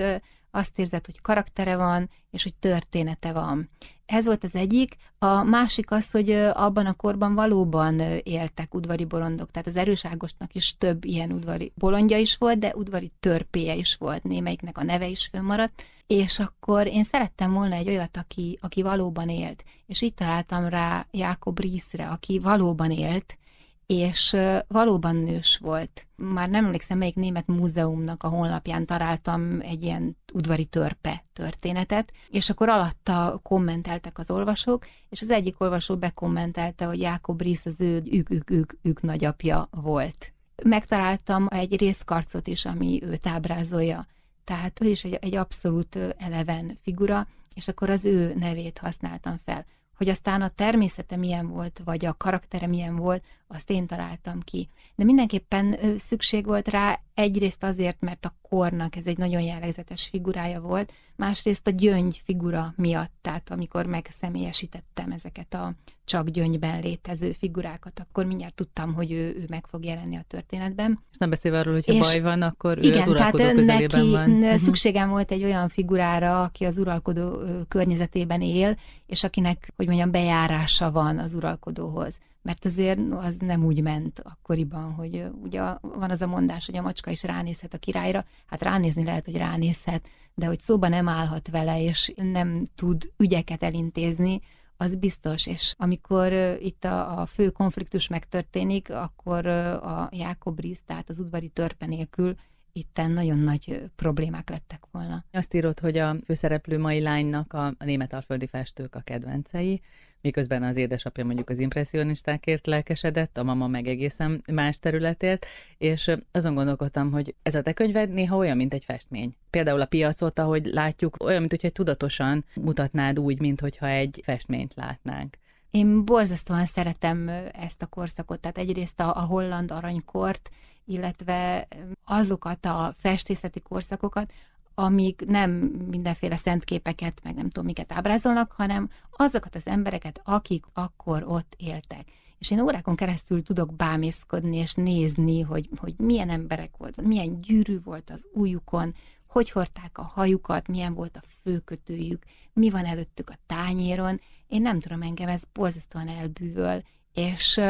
azt 0.55 0.79
érzed, 0.79 1.07
hogy 1.07 1.21
karaktere 1.21 1.77
van, 1.77 2.11
és 2.31 2.43
hogy 2.43 2.55
története 2.55 3.33
van. 3.33 3.71
Ez 4.07 4.27
volt 4.27 4.45
az 4.45 4.55
egyik. 4.55 4.97
A 5.19 5.43
másik 5.43 5.91
az, 5.91 6.11
hogy 6.11 6.31
abban 6.53 6.87
a 6.87 6.93
korban 6.93 7.35
valóban 7.35 8.01
éltek 8.23 8.75
udvari 8.75 9.05
bolondok, 9.05 9.51
tehát 9.51 9.69
az 9.69 9.77
erőságosnak 9.77 10.55
is 10.55 10.77
több 10.79 11.05
ilyen 11.05 11.33
udvari 11.33 11.73
bolondja 11.75 12.19
is 12.19 12.37
volt, 12.37 12.59
de 12.59 12.73
udvari 12.75 13.11
törpéje 13.21 13.75
is 13.75 13.95
volt, 13.97 14.23
némelyiknek 14.23 14.79
a 14.79 14.83
neve 14.83 15.09
is 15.09 15.27
fönnmaradt, 15.27 15.85
és 16.07 16.38
akkor 16.38 16.87
én 16.87 17.05
szerettem 17.05 17.53
volna 17.53 17.75
egy 17.75 17.88
olyat, 17.88 18.17
aki, 18.17 18.59
aki 18.61 18.83
valóban 18.83 19.29
élt, 19.29 19.65
és 19.87 20.03
itt 20.03 20.17
találtam 20.17 20.69
rá 20.69 21.07
Jákob 21.11 21.61
Ríszre, 21.61 22.09
aki 22.09 22.38
valóban 22.38 22.91
élt, 22.91 23.38
és 23.87 24.37
valóban 24.68 25.16
nős 25.16 25.59
volt. 25.62 26.07
Már 26.16 26.49
nem 26.49 26.64
emlékszem, 26.64 26.99
melyik 26.99 27.14
német 27.14 27.47
múzeumnak 27.47 28.23
a 28.23 28.29
honlapján 28.29 28.87
találtam 28.87 29.61
egy 29.61 29.83
ilyen 29.83 30.16
udvari 30.33 30.64
törpe 30.64 31.25
történetet, 31.33 32.12
és 32.31 32.51
akkor 32.51 32.68
alatta 32.68 33.40
kommenteltek 33.42 34.18
az 34.18 34.31
olvasók, 34.31 34.87
és 35.09 35.23
az 35.23 35.31
egyik 35.31 35.61
olvasó 35.61 35.97
bekommentelte, 35.97 36.85
hogy 36.85 37.01
Jákob 37.01 37.42
Rész 37.42 37.66
az 37.66 37.81
ő 37.81 38.03
ők, 38.11 38.31
ők, 38.31 38.51
ők, 38.51 38.73
ők 38.83 39.03
nagyapja 39.03 39.68
volt. 39.71 40.33
Megtaláltam 40.62 41.47
egy 41.51 41.77
részkarcot 41.77 42.47
is, 42.47 42.64
ami 42.64 43.03
őt 43.03 43.27
ábrázolja. 43.27 44.07
Tehát 44.45 44.83
ő 44.83 44.88
is 44.88 45.05
egy, 45.05 45.14
egy 45.14 45.35
abszolút 45.35 45.99
eleven 46.16 46.79
figura, 46.83 47.27
és 47.55 47.68
akkor 47.68 47.90
az 47.90 48.05
ő 48.05 48.35
nevét 48.35 48.79
használtam 48.79 49.37
fel. 49.45 49.66
Hogy 49.97 50.09
aztán 50.09 50.42
a 50.42 50.49
természete 50.49 51.16
milyen 51.16 51.49
volt, 51.49 51.81
vagy 51.85 52.05
a 52.05 52.14
karaktere 52.14 52.66
milyen 52.66 52.97
volt, 52.97 53.25
azt 53.53 53.71
én 53.71 53.87
találtam 53.87 54.41
ki. 54.41 54.69
De 54.95 55.05
mindenképpen 55.05 55.79
szükség 55.97 56.45
volt 56.45 56.69
rá 56.69 57.01
egyrészt 57.15 57.62
azért, 57.62 58.01
mert 58.01 58.25
a 58.25 58.35
kornak 58.43 58.97
ez 58.97 59.07
egy 59.07 59.19
nagyon 59.19 59.41
jellegzetes 59.41 60.09
figurája 60.11 60.61
volt, 60.61 60.93
másrészt 61.17 61.67
a 61.67 61.71
gyöngy 61.71 62.23
figura 62.25 62.73
miatt, 62.77 63.12
tehát 63.21 63.51
amikor 63.51 63.87
megszemélyesítettem 63.87 65.11
ezeket 65.11 65.55
a 65.55 65.75
csak 66.05 66.29
gyöngyben 66.29 66.81
létező 66.81 67.33
figurákat, 67.33 68.01
akkor 68.01 68.25
mindjárt 68.25 68.55
tudtam, 68.55 68.95
hogy 68.95 69.12
ő, 69.12 69.17
ő 69.17 69.45
meg 69.49 69.67
fog 69.67 69.85
jelenni 69.85 70.17
a 70.17 70.25
történetben. 70.29 71.01
És 71.11 71.17
nem 71.19 71.31
beszélve 71.31 71.59
arról, 71.59 71.73
hogyha 71.75 71.99
baj 71.99 72.21
van, 72.21 72.43
akkor 72.43 72.79
ő 72.79 72.81
igen, 72.81 73.01
az 73.01 73.07
uralkodó 73.07 73.37
tehát 73.38 73.55
közelében 73.55 74.01
neki 74.01 74.11
van. 74.11 74.31
Mhm. 74.31 74.55
szükségem 74.55 75.09
volt 75.09 75.31
egy 75.31 75.45
olyan 75.45 75.69
figurára, 75.69 76.43
aki 76.43 76.65
az 76.65 76.79
uralkodó 76.79 77.43
környezetében 77.69 78.41
él, 78.41 78.77
és 79.07 79.25
akinek, 79.25 79.73
hogy 79.77 79.87
mondjam, 79.87 80.11
bejárása 80.11 80.91
van 80.91 81.19
az 81.19 81.35
uralkodóhoz 81.35 82.19
mert 82.42 82.64
azért 82.64 83.00
az 83.11 83.37
nem 83.37 83.64
úgy 83.64 83.83
ment 83.83 84.20
akkoriban, 84.20 84.92
hogy 84.92 85.24
ugye 85.42 85.61
van 85.81 86.11
az 86.11 86.22
a 86.22 86.26
mondás, 86.26 86.66
hogy 86.66 86.76
a 86.76 86.83
macska 86.83 87.11
is 87.11 87.22
ránézhet 87.22 87.74
a 87.74 87.78
királyra, 87.78 88.24
hát 88.46 88.62
ránézni 88.62 89.05
lehet, 89.05 89.24
hogy 89.24 89.37
ránézhet, 89.37 90.09
de 90.35 90.46
hogy 90.46 90.61
szóba 90.61 90.88
nem 90.88 91.09
állhat 91.09 91.50
vele, 91.50 91.83
és 91.83 92.12
nem 92.16 92.64
tud 92.74 93.12
ügyeket 93.16 93.62
elintézni, 93.62 94.40
az 94.76 94.96
biztos, 94.96 95.46
és 95.46 95.74
amikor 95.76 96.33
itt 96.61 96.85
a, 96.85 97.20
a 97.20 97.26
fő 97.26 97.50
konfliktus 97.50 98.09
megtörténik, 98.09 98.90
akkor 98.90 99.46
a 99.46 100.09
Jákob 100.12 100.61
Ríz, 100.61 100.81
tehát 100.87 101.09
az 101.09 101.18
udvari 101.18 101.48
törpe 101.48 101.87
nélkül 101.87 102.35
itten 102.72 103.11
nagyon 103.11 103.38
nagy 103.38 103.90
problémák 103.96 104.50
lettek 104.50 104.85
volna. 104.90 105.24
Azt 105.31 105.55
írod, 105.55 105.81
hogy 105.81 105.98
a 105.98 106.16
főszereplő 106.24 106.78
mai 106.78 107.00
lánynak 107.00 107.52
a, 107.52 107.66
a 107.66 107.85
német 107.85 108.12
alföldi 108.12 108.46
festők 108.46 108.94
a 108.94 109.00
kedvencei, 109.00 109.81
miközben 110.22 110.62
az 110.62 110.76
édesapja 110.76 111.24
mondjuk 111.24 111.48
az 111.48 111.58
impressionistákért 111.58 112.66
lelkesedett, 112.66 113.38
a 113.38 113.42
mama 113.42 113.66
meg 113.66 113.87
egészen 113.87 114.42
más 114.52 114.78
területért, 114.78 115.46
és 115.78 116.11
azon 116.30 116.54
gondolkodtam, 116.54 117.12
hogy 117.12 117.35
ez 117.42 117.54
a 117.54 117.62
te 117.62 117.72
könyved 117.72 118.11
néha 118.11 118.37
olyan, 118.37 118.56
mint 118.56 118.74
egy 118.74 118.85
festmény. 118.85 119.37
Például 119.50 119.80
a 119.80 119.87
piacot, 119.87 120.38
ahogy 120.38 120.66
látjuk, 120.66 121.16
olyan, 121.22 121.38
mint 121.38 121.50
hogyha 121.50 121.68
tudatosan 121.68 122.44
mutatnád 122.54 123.18
úgy, 123.18 123.40
mint 123.40 123.61
hogyha 123.61 123.87
egy 123.87 124.20
festményt 124.24 124.74
látnánk. 124.74 125.37
Én 125.70 126.04
borzasztóan 126.04 126.66
szeretem 126.66 127.28
ezt 127.52 127.82
a 127.82 127.87
korszakot, 127.87 128.40
tehát 128.40 128.58
egyrészt 128.58 129.00
a, 129.00 129.16
a 129.16 129.20
holland 129.20 129.70
aranykort, 129.70 130.50
illetve 130.85 131.68
azokat 132.04 132.66
a 132.66 132.94
festészeti 132.98 133.61
korszakokat, 133.61 134.32
amik 134.74 135.24
nem 135.26 135.50
mindenféle 135.90 136.37
szent 136.37 136.64
képeket, 136.64 137.20
meg 137.24 137.35
nem 137.35 137.46
tudom 137.46 137.64
miket 137.64 137.92
ábrázolnak, 137.92 138.52
hanem 138.52 138.90
azokat 139.16 139.54
az 139.54 139.66
embereket, 139.66 140.20
akik 140.24 140.64
akkor 140.72 141.24
ott 141.26 141.54
éltek. 141.56 142.08
És 142.38 142.50
én 142.50 142.61
órákon 142.61 142.96
keresztül 142.96 143.42
tudok 143.42 143.76
bámészkodni 143.76 144.56
és 144.56 144.74
nézni, 144.74 145.40
hogy, 145.40 145.68
hogy 145.76 145.94
milyen 145.96 146.30
emberek 146.30 146.76
volt, 146.76 147.02
milyen 147.02 147.40
gyűrű 147.40 147.80
volt 147.82 148.11
az 148.11 148.26
újukon, 148.32 148.94
hogy 149.26 149.50
hordták 149.50 149.98
a 149.98 150.02
hajukat, 150.02 150.68
milyen 150.68 150.94
volt 150.94 151.16
a 151.16 151.26
főkötőjük, 151.42 152.24
mi 152.52 152.70
van 152.70 152.85
előttük 152.85 153.30
a 153.30 153.38
tányéron. 153.46 154.20
Én 154.46 154.62
nem 154.62 154.80
tudom, 154.80 155.02
engem 155.02 155.28
ez 155.28 155.42
borzasztóan 155.52 156.08
elbűvöl, 156.08 156.82
és 157.12 157.61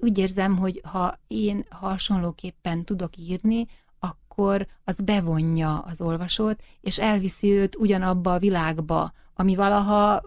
úgy 0.00 0.18
érzem, 0.18 0.56
hogy 0.56 0.80
ha 0.84 1.18
én 1.26 1.64
hasonlóképpen 1.68 2.84
tudok 2.84 3.16
írni, 3.16 3.66
akkor 4.00 4.66
az 4.84 4.96
bevonja 5.04 5.78
az 5.78 6.00
olvasót, 6.00 6.62
és 6.80 6.98
elviszi 6.98 7.50
őt 7.50 7.76
ugyanabba 7.76 8.32
a 8.32 8.38
világba, 8.38 9.12
ami 9.34 9.54
valaha 9.54 10.22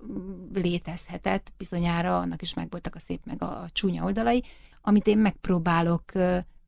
létezhetett, 0.53 1.53
bizonyára 1.57 2.19
annak 2.19 2.41
is 2.41 2.53
megvoltak 2.53 2.95
a 2.95 2.99
szép 2.99 3.21
meg 3.25 3.41
a, 3.41 3.67
csúnya 3.71 4.03
oldalai, 4.03 4.43
amit 4.81 5.07
én 5.07 5.17
megpróbálok 5.17 6.11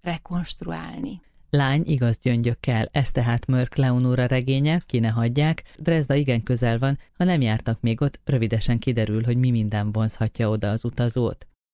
rekonstruálni. 0.01 1.21
Lány 1.49 1.83
igaz 1.85 2.19
gyöngyökkel, 2.19 2.89
ez 2.91 3.11
tehát 3.11 3.45
Mörk 3.45 3.75
Leonóra 3.75 4.25
regénye, 4.25 4.81
ki 4.85 4.99
ne 4.99 5.09
hagyják, 5.09 5.63
Dresda 5.77 6.13
igen 6.13 6.43
közel 6.43 6.77
van, 6.77 6.99
ha 7.17 7.23
nem 7.23 7.41
jártak 7.41 7.81
még 7.81 8.01
ott, 8.01 8.19
rövidesen 8.25 8.79
kiderül, 8.79 9.23
hogy 9.23 9.37
mi 9.37 9.51
minden 9.51 9.91
vonzhatja 9.91 10.49
oda 10.49 10.69
az 10.69 10.85
utazót. 10.85 11.47